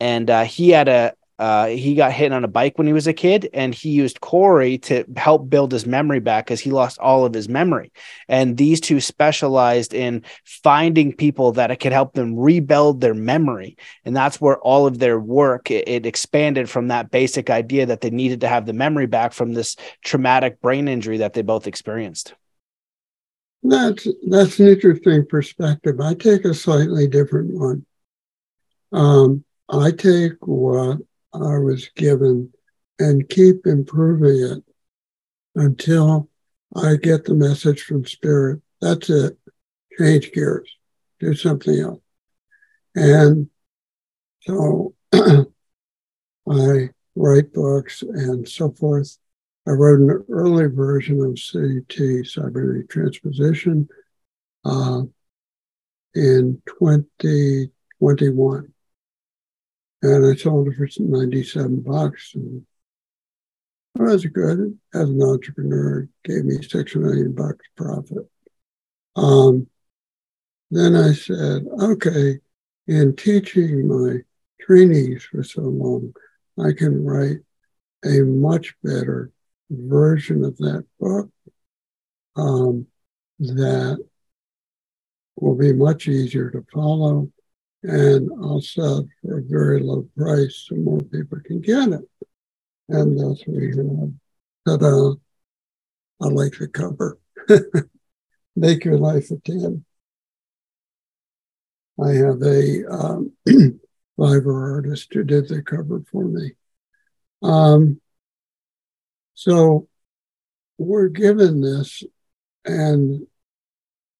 [0.00, 3.06] and uh, he had a, uh, he got hit on a bike when he was
[3.06, 6.98] a kid, and he used Corey to help build his memory back because he lost
[6.98, 7.92] all of his memory.
[8.28, 14.16] And these two specialized in finding people that could help them rebuild their memory, and
[14.16, 18.10] that's where all of their work it, it expanded from that basic idea that they
[18.10, 22.34] needed to have the memory back from this traumatic brain injury that they both experienced.
[23.62, 26.00] That's that's an interesting perspective.
[26.00, 27.84] I take a slightly different one.
[28.92, 30.98] Um, I take what
[31.36, 32.52] I was given
[32.98, 34.64] and keep improving it
[35.54, 36.30] until
[36.74, 38.62] I get the message from spirit.
[38.80, 39.38] That's it.
[39.98, 40.70] Change gears,
[41.20, 42.00] do something else.
[42.94, 43.50] And
[44.42, 45.44] so I
[47.14, 49.18] write books and so forth.
[49.66, 53.88] I wrote an early version of CT, cybernetic transposition,
[54.64, 55.02] uh,
[56.14, 58.72] in 2021
[60.06, 62.32] and I sold it for 97 bucks.
[62.34, 62.64] And
[63.94, 64.78] well, that's good.
[64.94, 68.30] As an entrepreneur, gave me six million bucks profit.
[69.16, 69.68] Um,
[70.70, 72.38] then I said, okay,
[72.86, 74.18] in teaching my
[74.60, 76.12] trainees for so long,
[76.58, 77.38] I can write
[78.04, 79.32] a much better
[79.70, 81.30] version of that book
[82.36, 82.86] um,
[83.38, 83.98] that
[85.36, 87.30] will be much easier to follow
[87.86, 92.00] and I'll sell it for a very low price so more people can get it.
[92.88, 94.12] And that's what we have.
[94.66, 95.14] Ta-da.
[96.20, 97.18] I like the cover.
[98.56, 99.84] Make your life a 10.
[102.02, 103.32] I have a um,
[104.16, 106.52] liver artist who did the cover for me.
[107.42, 108.00] Um,
[109.34, 109.86] so
[110.78, 112.02] we're given this,
[112.64, 113.26] and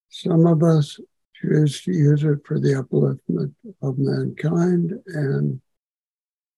[0.09, 1.01] some of us
[1.41, 5.61] choose to use it for the upliftment of mankind, and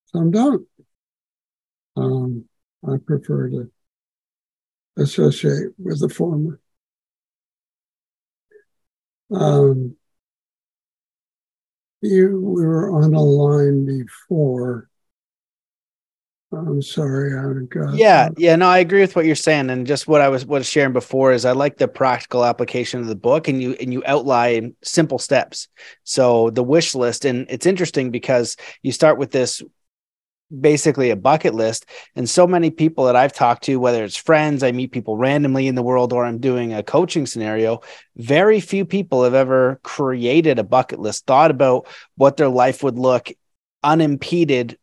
[0.07, 0.67] some don't.
[1.97, 2.45] Um,
[2.89, 3.71] I prefer to
[4.97, 6.61] associate with the former.
[9.31, 9.97] Um,
[12.01, 14.88] you we were on a line before.
[16.51, 17.95] I'm sorry, I got.
[17.95, 20.67] Yeah, yeah, no, I agree with what you're saying, and just what I was was
[20.67, 24.03] sharing before is I like the practical application of the book, and you and you
[24.07, 25.69] outline simple steps.
[26.05, 29.63] So the wish list, and it's interesting because you start with this
[30.61, 31.85] basically a bucket list.
[32.17, 35.67] And so many people that I've talked to, whether it's friends, I meet people randomly
[35.67, 37.83] in the world, or I'm doing a coaching scenario,
[38.17, 41.87] very few people have ever created a bucket list, thought about
[42.17, 43.31] what their life would look
[43.83, 44.79] unimpeded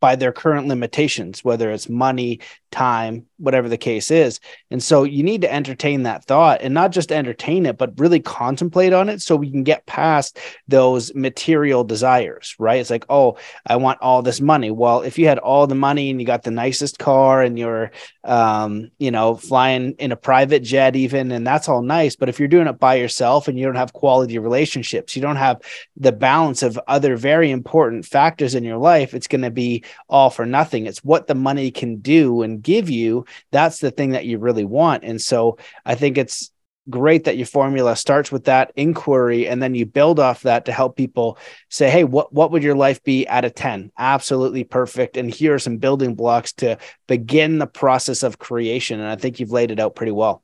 [0.00, 2.40] by their current limitations, whether it's money,
[2.70, 4.40] time, whatever the case is.
[4.70, 8.20] And so you need to entertain that thought and not just entertain it, but really
[8.20, 12.80] contemplate on it so we can get past those material desires, right?
[12.80, 14.70] It's like, oh, I want all this money.
[14.70, 17.90] Well, if you had all the money and you got the nicest car and you're,
[18.24, 22.16] um, you know, flying in a private jet, even, and that's all nice.
[22.16, 25.36] But if you're doing it by yourself and you don't have quality relationships, you don't
[25.36, 25.60] have
[25.96, 30.30] the balance of other very important factors in your life, it's going to be all
[30.30, 30.86] for nothing.
[30.86, 34.64] It's what the money can do and give you that's the thing that you really
[34.64, 35.04] want.
[35.04, 36.50] And so i think it's
[36.88, 40.72] great that your formula starts with that inquiry and then you build off that to
[40.72, 41.36] help people
[41.68, 45.16] say hey what what would your life be out of 10 absolutely perfect.
[45.16, 49.00] And here are some building blocks to begin the process of creation.
[49.00, 50.42] And i think you've laid it out pretty well.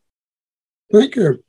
[0.90, 1.42] Thank you.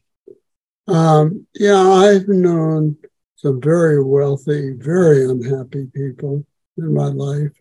[0.87, 2.97] Um, yeah i've known
[3.35, 6.45] some very wealthy very unhappy people
[6.77, 7.51] in my life.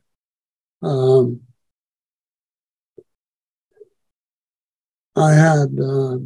[0.83, 1.41] Um,
[5.15, 6.19] I had uh,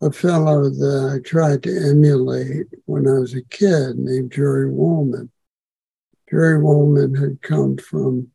[0.00, 5.30] a fellow that I tried to emulate when I was a kid named Jerry Wolman.
[6.30, 8.28] Jerry Wolman had come from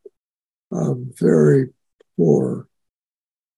[0.70, 1.70] a very
[2.16, 2.68] poor,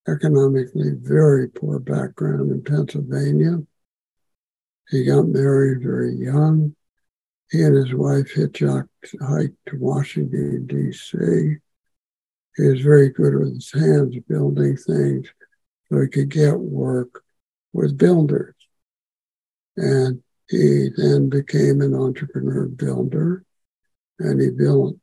[0.08, 3.58] economically very poor background in Pennsylvania.
[4.88, 6.74] He got married very young.
[7.50, 8.88] He and his wife hitchhiked
[9.20, 11.56] hiked to Washington, D.C.
[12.56, 15.28] He was very good with his hands building things
[15.94, 17.22] so he could get work
[17.72, 18.54] with builders.
[19.76, 23.44] And he then became an entrepreneur builder
[24.18, 24.96] and he built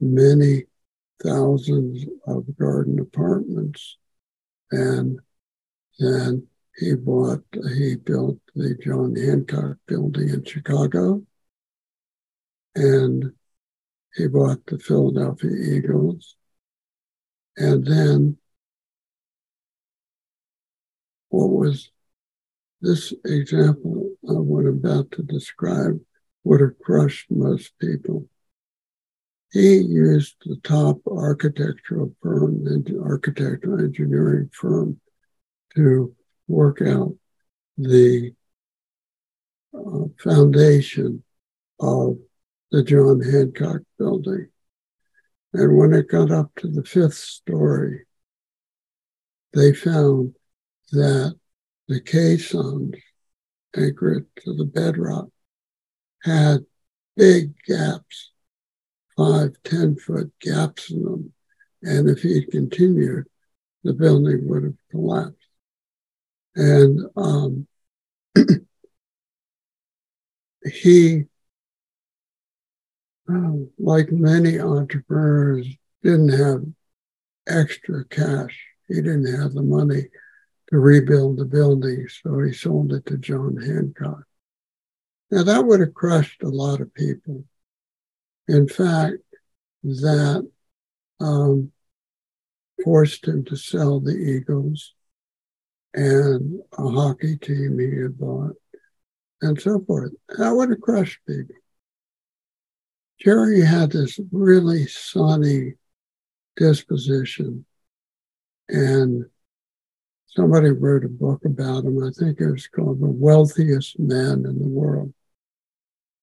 [0.00, 0.64] many
[1.22, 3.96] thousands of garden apartments.
[4.70, 5.20] And
[5.98, 6.46] then
[6.76, 7.44] he bought,
[7.76, 11.22] he built the John Hancock building in Chicago.
[12.74, 13.32] And
[14.16, 16.36] he bought the Philadelphia Eagles.
[17.56, 18.36] And then
[21.34, 21.90] what was
[22.80, 25.98] this example of what I'm about to describe
[26.44, 28.28] would have crushed most people.
[29.50, 32.64] He used the top architectural firm
[33.02, 35.00] architectural engineering firm
[35.74, 36.14] to
[36.46, 37.14] work out
[37.78, 38.32] the
[39.76, 41.24] uh, foundation
[41.80, 42.18] of
[42.70, 44.48] the John Hancock building.
[45.52, 48.04] And when it got up to the fifth story,
[49.52, 50.34] they found
[50.92, 51.38] that
[51.88, 52.94] the caissons
[53.76, 55.28] anchored to the bedrock
[56.22, 56.64] had
[57.16, 58.32] big gaps,
[59.16, 61.32] five, ten foot gaps in them.
[61.82, 63.26] And if he'd continued,
[63.82, 65.36] the building would have collapsed.
[66.56, 67.66] And um,
[70.64, 71.24] he,
[73.28, 75.66] uh, like many entrepreneurs,
[76.02, 76.64] didn't have
[77.46, 78.66] extra cash.
[78.88, 80.08] He didn't have the money
[80.70, 84.24] to rebuild the building, so he sold it to John Hancock.
[85.30, 87.44] Now, that would have crushed a lot of people.
[88.48, 89.18] In fact,
[89.82, 90.48] that
[91.20, 91.72] um,
[92.82, 94.94] forced him to sell the Eagles
[95.92, 98.56] and a hockey team he had bought
[99.42, 100.12] and so forth.
[100.38, 101.54] That would have crushed people.
[103.20, 105.74] Jerry had this really sunny
[106.56, 107.64] disposition
[108.68, 109.26] and
[110.34, 112.02] somebody wrote a book about him.
[112.02, 115.12] I think it was called The Wealthiest Man in the World.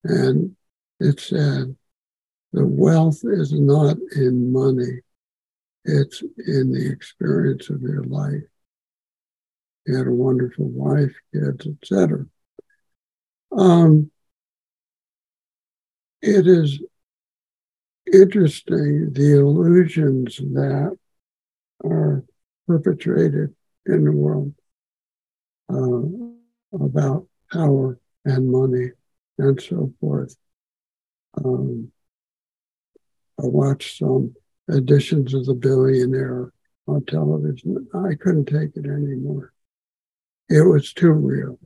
[0.04, 0.56] And
[1.00, 1.76] it said,
[2.54, 5.00] the wealth is not in money,
[5.86, 8.44] it's in the experience of your life.
[9.86, 12.26] He had a wonderful wife, kids, etc.
[13.52, 14.12] Um,
[16.22, 16.80] it is
[18.12, 20.98] interesting the illusions that
[21.84, 22.24] are
[22.68, 23.56] perpetrated
[23.86, 24.54] in the world
[25.72, 28.92] uh, about power and money
[29.38, 30.36] and so forth.
[31.44, 31.92] Um,
[33.40, 34.36] I watched some
[34.70, 36.52] editions of The Billionaire
[36.88, 37.88] on television.
[37.94, 39.54] I couldn't take it anymore.
[40.50, 41.58] It was too real.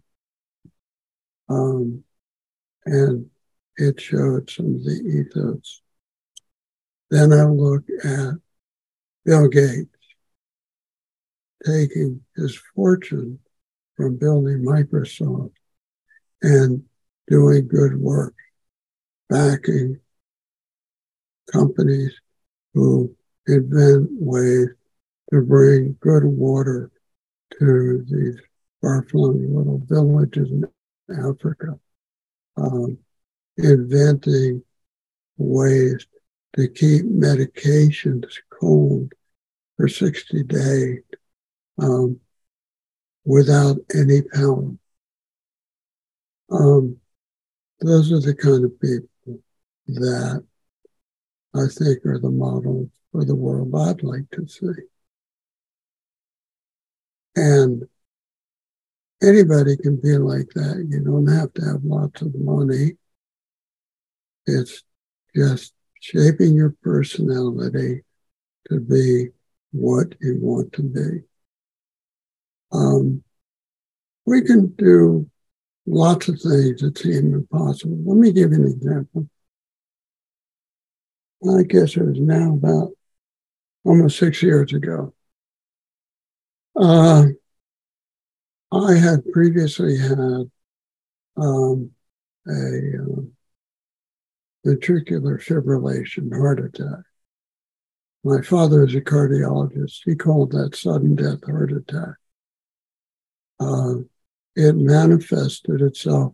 [1.49, 2.03] Um,
[2.85, 3.29] and
[3.77, 5.81] it showed some of the ethos.
[7.09, 8.35] Then I look at
[9.25, 9.94] Bill Gates
[11.65, 13.39] taking his fortune
[13.95, 15.53] from building Microsoft
[16.41, 16.83] and
[17.27, 18.35] doing good work,
[19.29, 19.99] backing
[21.51, 22.13] companies
[22.73, 23.15] who
[23.47, 24.69] invent ways
[25.31, 26.91] to bring good water
[27.57, 28.39] to these
[28.81, 30.65] far-flung little villages in
[31.17, 31.79] Africa,
[32.57, 32.97] um,
[33.57, 34.61] inventing
[35.37, 36.05] ways
[36.55, 39.11] to keep medications cold
[39.77, 40.99] for 60 days
[41.77, 42.19] um,
[43.25, 44.71] without any power.
[46.51, 46.97] Um,
[47.81, 49.41] those are the kind of people
[49.87, 50.45] that
[51.53, 54.83] I think are the models for the world I'd like to see.
[57.35, 57.83] And
[59.21, 60.85] anybody can be like that.
[60.89, 62.91] You don't have to have lots of money.
[64.45, 64.83] It's
[65.35, 68.03] just shaping your personality
[68.69, 69.29] to be
[69.71, 71.34] what you want to be.
[72.75, 73.23] Um,
[74.25, 75.29] we can do
[75.85, 77.97] lots of things that seem impossible.
[78.05, 79.29] Let me give you an example.
[81.47, 82.91] I guess it was now about
[83.83, 85.13] almost six years ago.
[86.75, 87.27] Uh,
[88.71, 90.49] I had previously had
[91.37, 91.91] um,
[92.47, 93.21] a uh,
[94.65, 97.05] ventricular fibrillation heart attack.
[98.23, 99.99] My father is a cardiologist.
[100.03, 102.15] He called that sudden death heart attack.
[103.59, 103.95] Uh,
[104.55, 106.33] it manifested itself.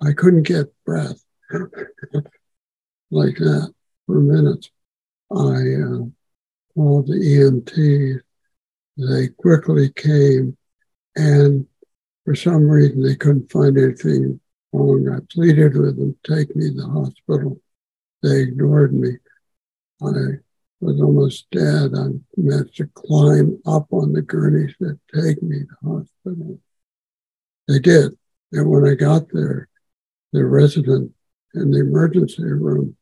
[0.00, 1.22] I couldn't get breath
[3.10, 3.72] like that
[4.06, 4.70] for minutes.
[5.30, 6.06] I uh,
[6.74, 8.20] called the EMTs.
[8.98, 10.56] They quickly came,
[11.16, 11.66] and
[12.24, 14.40] for some reason they couldn't find anything
[14.72, 15.08] wrong.
[15.08, 17.60] I pleaded with them, take me to the hospital.
[18.22, 19.10] They ignored me.
[20.02, 20.38] I
[20.86, 21.90] was almost dead.
[21.94, 22.06] I
[22.36, 26.60] managed to climb up on the gurneys that take me to hospital.
[27.66, 28.12] They did.
[28.52, 29.68] And when I got there,
[30.32, 31.12] the resident
[31.54, 32.96] in the emergency room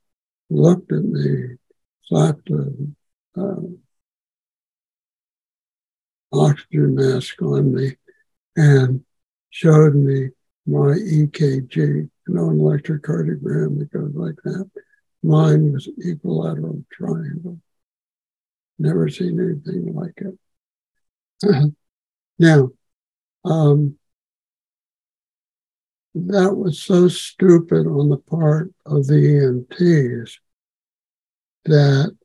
[0.48, 1.56] looked at me,
[2.04, 2.96] slapped an
[3.36, 3.56] uh,
[6.32, 7.96] oxygen mask on me,
[8.56, 9.04] and
[9.50, 10.30] showed me
[10.66, 14.70] my EKG, you know, an electrocardiogram that goes like that.
[15.22, 17.58] Mine was equilateral triangle.
[18.78, 20.20] Never seen anything like
[21.42, 21.74] it.
[22.38, 22.70] now,
[23.44, 23.96] um,
[26.14, 30.38] that was so stupid on the part of the EMTs
[31.64, 32.16] that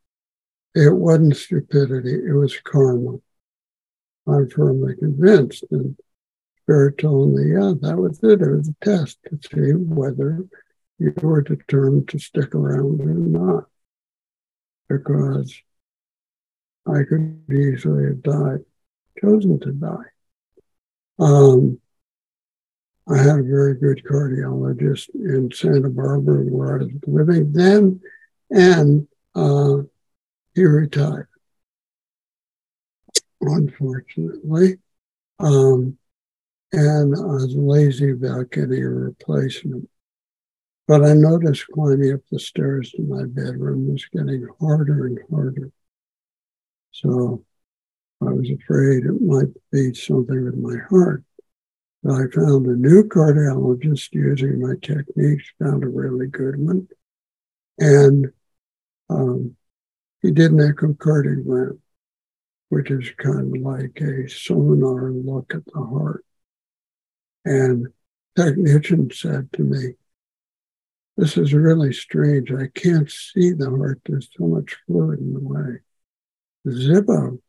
[0.75, 3.17] it wasn't stupidity, it was karma.
[4.27, 5.65] I'm firmly convinced.
[5.71, 5.97] And
[6.61, 8.41] Spirit told me, yeah, that was it.
[8.41, 10.45] It was a test to see whether
[10.99, 13.65] you were determined to stick around or not.
[14.87, 15.53] Because
[16.89, 18.59] I could easily have died,
[19.21, 20.09] chosen to die.
[21.19, 21.79] Um,
[23.07, 28.01] I had a very good cardiologist in Santa Barbara where I was living then,
[28.51, 29.77] and uh,
[30.53, 31.27] he retired,
[33.41, 34.77] unfortunately.
[35.39, 35.97] Um,
[36.71, 39.89] and I was lazy about getting a replacement.
[40.87, 45.71] But I noticed climbing up the stairs to my bedroom was getting harder and harder.
[47.01, 47.45] So
[48.21, 51.23] I was afraid it might be something with my heart.
[52.03, 56.87] But I found a new cardiologist using my techniques, found a really good one.
[57.77, 58.27] And
[59.09, 59.55] um,
[60.21, 61.79] he did an echocardiogram,
[62.69, 66.25] which is kind of like a sonar look at the heart.
[67.45, 67.87] And
[68.35, 69.93] technician said to me,
[71.17, 72.51] this is really strange.
[72.51, 74.01] I can't see the heart.
[74.05, 75.79] There's so much fluid in the way.
[76.67, 77.39] Zippo,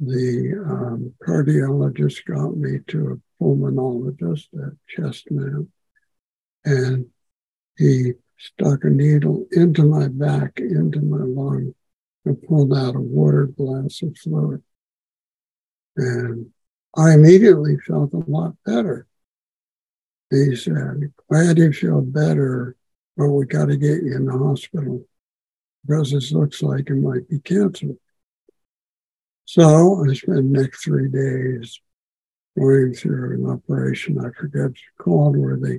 [0.00, 5.66] the um, cardiologist, got me to a pulmonologist at Chestnut,
[6.64, 7.06] and
[7.76, 11.74] he stuck a needle into my back, into my lung,
[12.24, 14.62] and pulled out a water glass of fluid.
[15.96, 16.50] And
[16.96, 19.06] I immediately felt a lot better.
[20.30, 22.76] He said, Glad you feel better,
[23.16, 25.04] but we got to get you in the hospital
[25.86, 27.94] because this looks like it might be cancer.
[29.48, 31.80] So I spent the next three days
[32.58, 35.78] going through an operation, I forget it's called, where they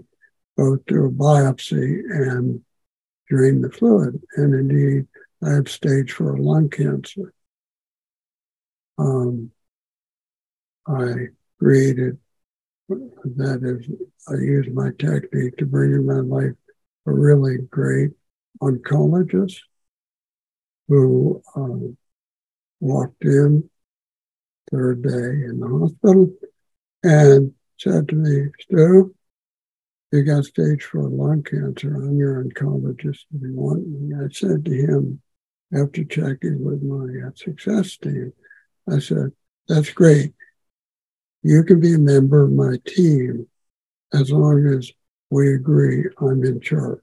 [0.58, 2.62] both do a biopsy and
[3.28, 4.24] drain the fluid.
[4.38, 5.06] And indeed,
[5.44, 7.32] I had stage four lung cancer.
[8.98, 9.52] Um,
[10.88, 11.28] I
[11.60, 12.18] created,
[12.90, 13.88] that is,
[14.28, 16.56] I used my technique to bring in my life
[17.06, 18.14] a really great
[18.64, 19.60] oncologist
[20.88, 21.96] who um,
[22.80, 23.70] walked in
[24.72, 26.32] third day in the hospital
[27.04, 29.16] and said to me, Stu,
[30.12, 31.96] you got stage four lung cancer.
[31.96, 34.16] I'm your oncologist if you want me.
[34.16, 35.22] I said to him,
[35.74, 38.34] after checking with my uh, success team,
[38.90, 39.32] I said,
[39.68, 40.34] that's great.
[41.44, 43.48] You can be a member of my team
[44.14, 44.92] as long as
[45.30, 47.00] we agree I'm in charge.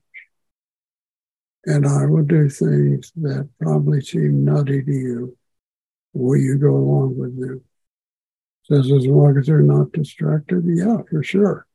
[1.65, 5.37] And I will do things that probably seem nutty to you.
[6.17, 7.61] Will you go along with them?
[8.65, 11.67] Says as long as they're not distracted, yeah, for sure.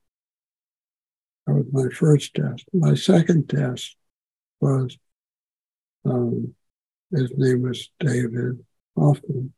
[1.46, 2.66] That was my first test.
[2.74, 3.96] My second test
[4.60, 4.98] was
[6.06, 6.56] um,
[7.12, 8.66] his name was David
[8.98, 9.54] Hoffman.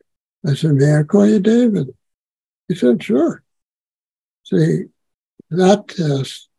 [0.46, 1.88] I said, May I call you David?
[2.68, 3.42] He said, Sure.
[4.44, 4.84] See,
[5.50, 6.50] that test,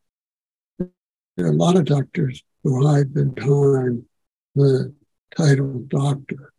[0.79, 4.07] there are a lot of doctors who hide behind
[4.55, 4.95] the
[5.37, 6.54] title doctor.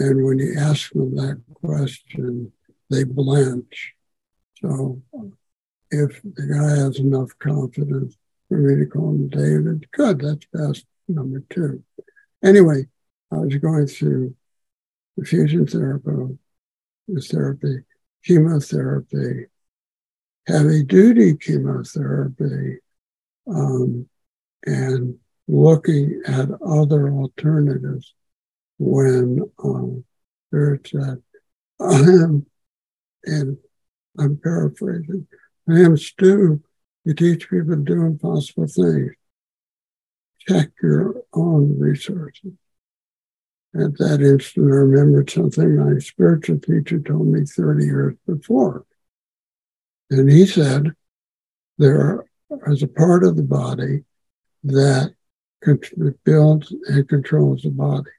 [0.00, 2.50] And when you ask them that question,
[2.88, 3.92] they blanch.
[4.62, 5.02] So
[5.90, 8.16] if the guy has enough confidence
[8.48, 11.84] for me to call him David, good, that's best number two.
[12.42, 12.86] Anyway,
[13.30, 14.34] I was going through
[15.22, 16.38] fusion therapy,
[17.28, 17.80] therapy,
[18.24, 19.46] chemotherapy,
[20.46, 22.78] heavy duty chemotherapy,
[23.46, 24.08] um,
[24.64, 28.14] and looking at other alternatives
[28.80, 30.04] when um,
[30.50, 31.22] that.
[31.78, 32.46] Um,
[33.24, 33.58] and
[34.18, 35.26] I'm paraphrasing.
[35.68, 36.62] I am Stu.
[37.04, 39.12] You teach people to do impossible things.
[40.48, 42.52] Check your own resources.
[43.74, 48.84] At that instant, I remembered something my spiritual teacher told me 30 years before.
[50.10, 50.92] And he said,
[51.78, 52.24] there
[52.66, 54.04] is a part of the body
[54.64, 55.14] that
[56.24, 58.10] builds and controls the body.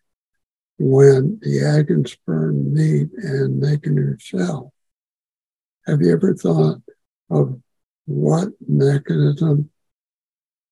[0.84, 4.74] When the egg and sperm meet and make a new cell,
[5.86, 6.82] have you ever thought
[7.30, 7.62] of
[8.06, 9.70] what mechanism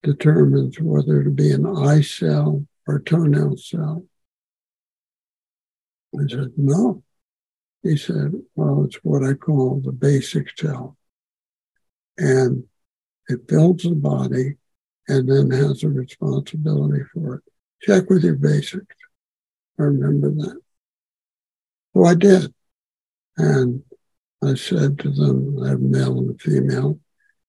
[0.02, 4.04] determines whether to be an eye cell or toenail cell?
[6.20, 7.04] I said, no.
[7.84, 10.98] He said, well, it's what I call the basic cell.
[12.18, 12.64] And
[13.28, 14.56] it builds the body
[15.08, 17.44] and then has a responsibility for it.
[17.84, 18.96] Check with your basics.
[19.80, 20.60] I remember that.
[21.94, 22.54] So I did.
[23.38, 23.84] And
[24.44, 27.00] I said to them, I have a male and a female.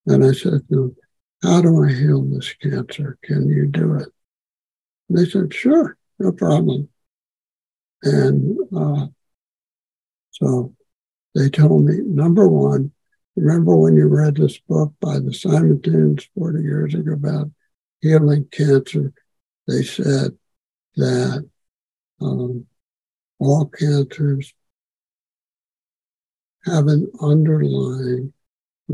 [0.07, 0.97] And I said to them,
[1.43, 3.19] how do I heal this cancer?
[3.23, 4.09] Can you do it?
[5.09, 6.89] And they said, sure, no problem.
[8.03, 9.07] And uh,
[10.31, 10.75] so
[11.35, 12.93] they told me, number one,
[13.37, 17.51] remember when you read this book by the Simontons 40 years ago about
[18.01, 19.13] healing cancer?
[19.67, 20.37] They said
[20.97, 21.50] that
[22.21, 22.67] um,
[23.39, 24.53] all cancers
[26.65, 28.33] have an underlying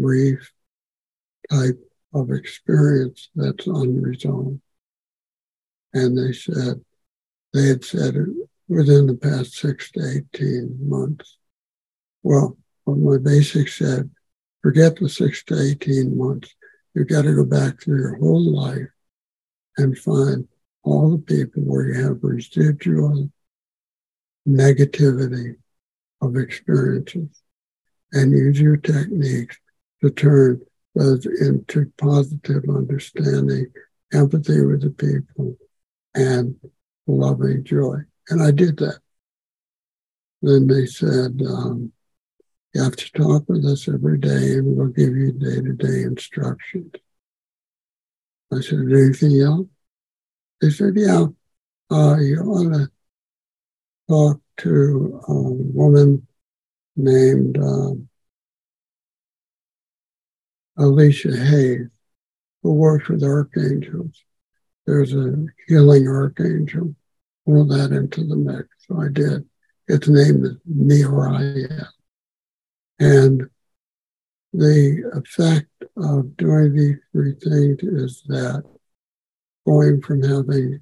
[0.00, 0.52] grief
[1.50, 1.78] type
[2.14, 4.60] of experience that's unresolved.
[5.92, 6.84] And they said,
[7.52, 8.28] they had said it
[8.68, 11.38] within the past six to 18 months.
[12.22, 14.10] Well, what my basic said,
[14.62, 16.54] forget the six to 18 months.
[16.94, 18.88] You've got to go back through your whole life
[19.76, 20.48] and find
[20.86, 23.28] all the people where you have residual
[24.48, 25.56] negativity
[26.22, 27.42] of experiences
[28.12, 29.58] and use your techniques
[30.00, 30.60] to turn
[30.94, 33.66] those into positive understanding,
[34.12, 35.56] empathy with the people,
[36.14, 36.54] and
[37.08, 37.98] loving joy.
[38.28, 39.00] And I did that.
[40.40, 41.92] Then they said, um,
[42.72, 46.02] you have to talk with us every day and we'll give you day to day
[46.02, 46.92] instructions.
[48.52, 49.66] I said, anything else?
[50.60, 51.26] They said, yeah,
[51.90, 52.90] uh, you ought to
[54.08, 56.26] talk to a woman
[56.96, 58.08] named um,
[60.78, 61.88] Alicia Hayes,
[62.62, 64.22] who works with archangels.
[64.86, 66.94] There's a healing archangel
[67.46, 68.68] pull that into the mix.
[68.86, 69.46] So I did.
[69.88, 71.88] Its name is Miriah.
[72.98, 73.48] And
[74.52, 78.64] the effect of doing these three things is that
[79.66, 80.80] going from having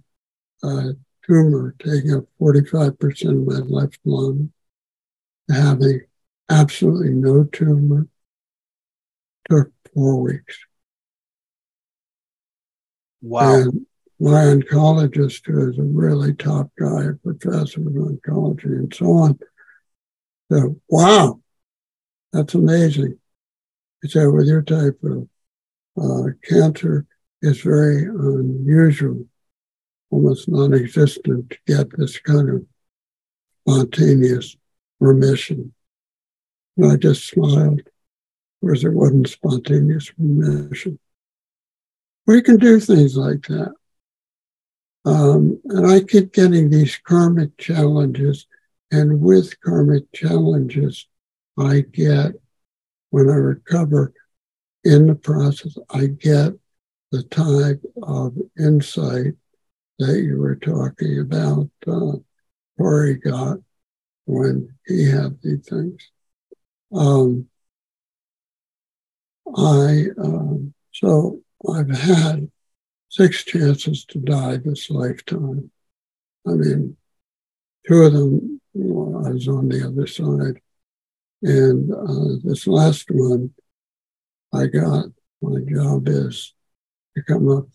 [0.62, 0.90] a
[1.26, 4.52] tumor taking up 45% of my left lung
[5.48, 6.00] to having
[6.50, 8.06] absolutely no tumor
[9.50, 10.58] took four weeks.
[13.22, 13.54] Wow.
[13.54, 13.86] And
[14.20, 19.38] my oncologist, who is a really top guy, a professor of oncology and so on,
[20.52, 21.40] said, Wow,
[22.32, 23.18] that's amazing.
[24.02, 25.28] He said, with your type of
[26.00, 27.06] uh, cancer,
[27.44, 29.26] it's very unusual,
[30.10, 32.64] almost non existent to get this kind of
[33.60, 34.56] spontaneous
[34.98, 35.74] remission.
[36.78, 37.82] And I just smiled,
[38.62, 40.98] because it wasn't spontaneous remission.
[42.26, 43.74] We can do things like that.
[45.04, 48.46] Um, and I keep getting these karmic challenges.
[48.90, 51.06] And with karmic challenges,
[51.58, 52.32] I get,
[53.10, 54.14] when I recover
[54.82, 56.54] in the process, I get
[57.14, 59.34] the type of insight
[60.00, 62.18] that you were talking about, uh,
[62.76, 63.58] Corey got
[64.24, 66.10] when he had these things.
[66.92, 67.48] Um,
[69.56, 71.40] I, um, so
[71.72, 72.50] I've had
[73.10, 75.70] six chances to die this lifetime.
[76.48, 76.96] I mean,
[77.86, 80.60] two of them well, I was on the other side.
[81.42, 83.54] And uh, this last one,
[84.52, 85.06] I got
[85.40, 86.54] my job is
[87.16, 87.66] to come up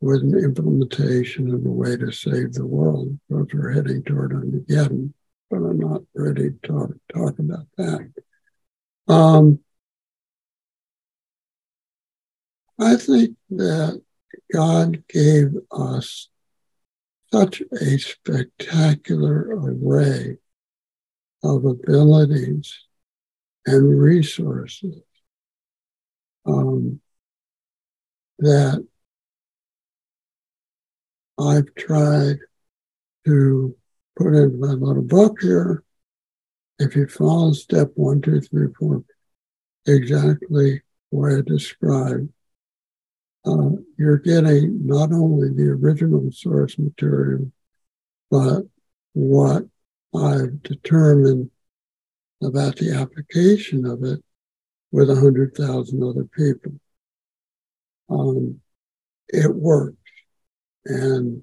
[0.00, 5.12] with an implementation of a way to save the world because we're heading toward Armageddon,
[5.50, 8.12] but I'm not ready to talk, talk about that.
[9.08, 9.60] Um,
[12.78, 14.00] I think that
[14.52, 16.28] God gave us
[17.32, 20.38] such a spectacular array
[21.42, 22.72] of abilities
[23.66, 25.02] and resources
[26.46, 27.00] um,
[28.38, 28.86] that
[31.38, 32.38] I've tried
[33.26, 33.76] to
[34.16, 35.84] put in my little book here.
[36.78, 39.04] If you follow step one, two, three, four,
[39.86, 42.28] exactly what I described,
[43.44, 47.50] uh, you're getting not only the original source material,
[48.30, 48.62] but
[49.14, 49.64] what
[50.14, 51.50] I've determined
[52.42, 54.22] about the application of it
[54.92, 56.72] with 100,000 other people.
[58.08, 58.60] Um,
[59.28, 59.96] it works.
[60.86, 61.42] And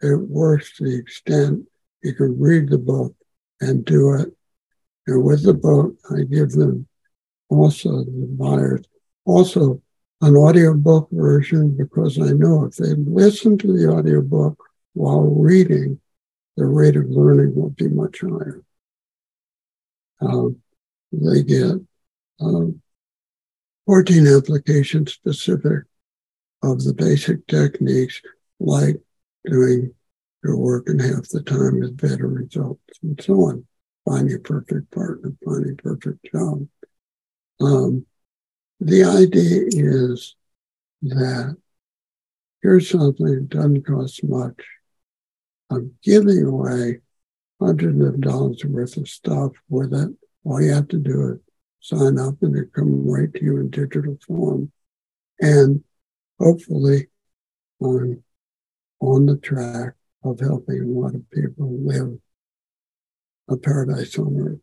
[0.00, 1.64] it works to the extent
[2.02, 3.14] you can read the book
[3.60, 4.28] and do it.
[5.06, 6.86] And with the book, I give them
[7.48, 8.84] also the buyers
[9.24, 9.80] also
[10.20, 14.58] an audiobook version because I know if they listen to the audiobook
[14.94, 16.00] while reading,
[16.56, 18.62] the rate of learning will be much higher.
[20.20, 20.56] Um,
[21.12, 21.72] they get
[22.40, 22.80] um,
[23.86, 25.84] 14 application specific
[26.62, 28.22] of the basic techniques
[28.58, 28.96] like
[29.44, 29.92] doing
[30.42, 33.66] your work in half the time with better results and so on.
[34.06, 36.66] Find your perfect partner, find your perfect job.
[37.60, 38.06] Um,
[38.80, 40.34] the idea is
[41.02, 41.56] that
[42.62, 44.60] here's something that doesn't cost much.
[45.70, 47.00] I'm giving away
[47.60, 50.10] hundreds of dollars worth of stuff with it.
[50.44, 51.38] All you have to do is
[51.84, 54.72] sign up and it come right to you in digital form.
[55.38, 55.84] And
[56.40, 57.08] hopefully
[57.82, 58.24] I'm
[59.00, 59.92] on the track
[60.24, 62.18] of helping a lot of people live
[63.48, 64.60] a paradise on earth.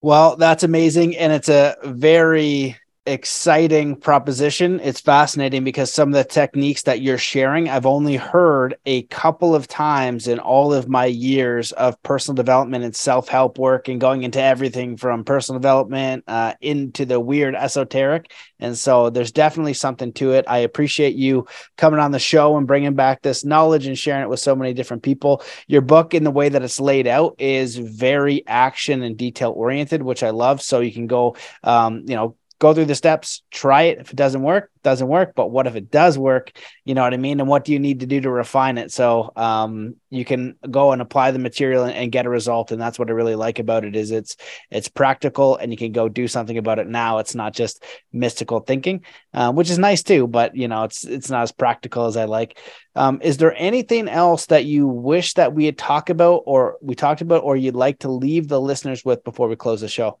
[0.00, 1.16] Well, that's amazing.
[1.16, 2.76] And it's a very
[3.06, 4.80] exciting proposition.
[4.80, 9.54] It's fascinating because some of the techniques that you're sharing, I've only heard a couple
[9.54, 14.00] of times in all of my years of personal development and self help work and
[14.00, 18.32] going into everything from personal development uh, into the weird esoteric.
[18.58, 20.46] And so there's definitely something to it.
[20.48, 21.46] I appreciate you
[21.76, 24.72] coming on the show and bringing back this knowledge and sharing it with so many
[24.72, 25.42] different people.
[25.66, 30.02] Your book, in the way that it's laid out, is very action and detail oriented,
[30.02, 30.62] which I love.
[30.62, 33.98] So you can go, um, you know, go through the steps, try it.
[33.98, 35.32] If it doesn't work, doesn't work.
[35.34, 36.52] But what if it does work?
[36.84, 37.40] You know what I mean?
[37.40, 38.92] And what do you need to do to refine it?
[38.92, 42.70] So um, you can go and apply the material and, and, get a result.
[42.70, 44.36] And that's what I really like about it is it's
[44.70, 47.18] it's practical and you can go do something about it now.
[47.18, 47.82] It's not just
[48.12, 50.26] mystical thinking, uh, which is nice too.
[50.26, 52.58] But you know, it's it's not as practical as I like.
[52.94, 56.94] Um, is there anything else that you wish that we had talked about or we
[56.94, 60.20] talked about or you'd like to leave the listeners with before we close the show?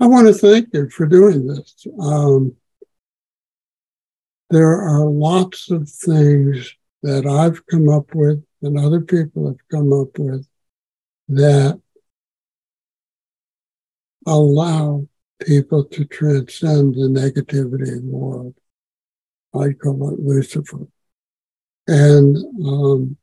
[0.00, 1.86] I want to thank you for doing this.
[2.00, 2.54] Um,
[4.50, 6.72] there are lots of things
[7.02, 10.46] that I've come up with and other people have come up with
[11.28, 11.80] that
[14.26, 15.06] allow
[15.44, 18.54] people to transcend the negativity of the world.
[19.54, 20.86] I call it Lucifer.
[21.86, 23.16] And um,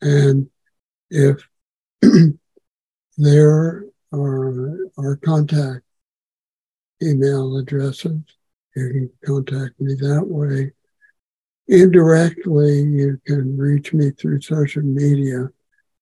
[0.00, 0.48] And
[1.10, 1.46] if
[3.18, 5.84] there are our contact
[7.02, 8.20] email addresses,
[8.76, 10.72] you can contact me that way.
[11.66, 15.48] Indirectly, you can reach me through social media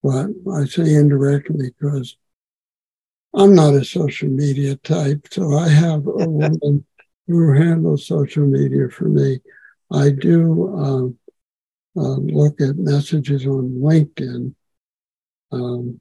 [0.02, 2.16] but I say indirectly because
[3.34, 5.28] I'm not a social media type.
[5.30, 6.84] So I have a woman
[7.26, 9.40] who handles social media for me.
[9.92, 11.18] I do um,
[11.96, 14.54] uh, look at messages on LinkedIn.
[15.52, 16.00] Um,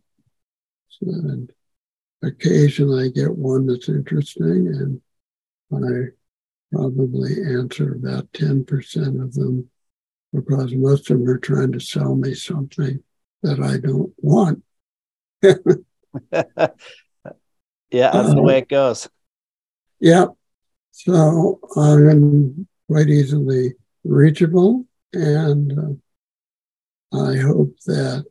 [1.01, 1.51] and
[2.23, 5.01] occasionally I get one that's interesting, and
[5.73, 6.11] I
[6.71, 9.69] probably answer about 10% of them
[10.33, 13.03] because most of them are trying to sell me something
[13.43, 14.63] that I don't want.
[15.41, 15.71] yeah,
[17.91, 19.09] that's the way it goes.
[19.99, 20.27] Yeah.
[20.91, 23.73] So I'm quite easily
[24.03, 24.85] reachable.
[25.13, 25.99] And
[27.13, 28.25] uh, I hope that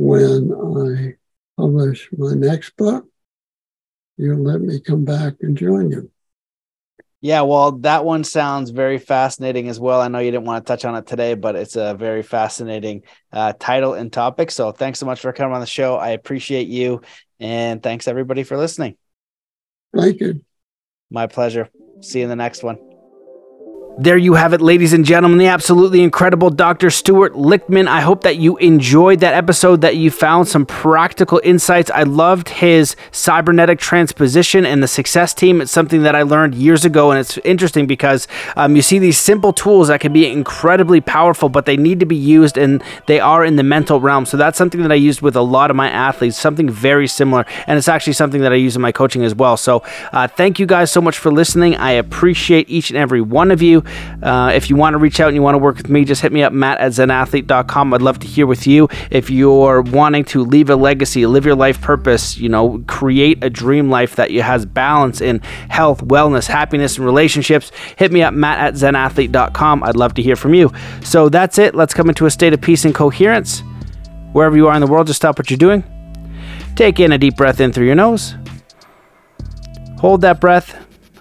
[0.00, 3.06] when I publish my next book,
[4.16, 6.10] you'll let me come back and join you.
[7.20, 10.00] Yeah, well, that one sounds very fascinating as well.
[10.00, 13.02] I know you didn't want to touch on it today, but it's a very fascinating
[13.30, 14.50] uh, title and topic.
[14.50, 15.96] So thanks so much for coming on the show.
[15.96, 17.02] I appreciate you.
[17.38, 18.96] And thanks everybody for listening.
[19.94, 20.42] Thank you.
[21.10, 21.68] My pleasure.
[22.00, 22.89] See you in the next one.
[24.00, 26.88] There you have it, ladies and gentlemen, the absolutely incredible Dr.
[26.88, 27.86] Stuart Lichtman.
[27.86, 31.90] I hope that you enjoyed that episode, that you found some practical insights.
[31.90, 35.60] I loved his cybernetic transposition and the success team.
[35.60, 38.26] It's something that I learned years ago, and it's interesting because
[38.56, 42.06] um, you see these simple tools that can be incredibly powerful, but they need to
[42.06, 44.24] be used and they are in the mental realm.
[44.24, 47.44] So that's something that I used with a lot of my athletes, something very similar,
[47.66, 49.58] and it's actually something that I use in my coaching as well.
[49.58, 49.82] So
[50.12, 51.76] uh, thank you guys so much for listening.
[51.76, 53.84] I appreciate each and every one of you.
[54.22, 56.22] Uh, if you want to reach out and you want to work with me, just
[56.22, 57.94] hit me up, matt at zenathlete.com.
[57.94, 58.88] I'd love to hear with you.
[59.10, 63.50] If you're wanting to leave a legacy, live your life purpose, you know, create a
[63.50, 68.58] dream life that has balance in health, wellness, happiness, and relationships, hit me up, matt
[68.58, 69.82] at zenathlete.com.
[69.82, 70.72] I'd love to hear from you.
[71.02, 71.74] So that's it.
[71.74, 73.62] Let's come into a state of peace and coherence.
[74.32, 75.84] Wherever you are in the world, just stop what you're doing.
[76.76, 78.34] Take in a deep breath in through your nose.
[79.98, 80.74] Hold that breath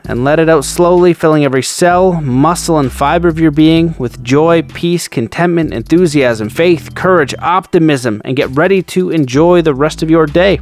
[0.06, 4.24] and let it out slowly, filling every cell, muscle, and fiber of your being with
[4.24, 10.10] joy, peace, contentment, enthusiasm, faith, courage, optimism, and get ready to enjoy the rest of
[10.10, 10.60] your day.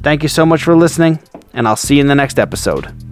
[0.00, 1.18] Thank you so much for listening,
[1.52, 3.05] and I'll see you in the next episode.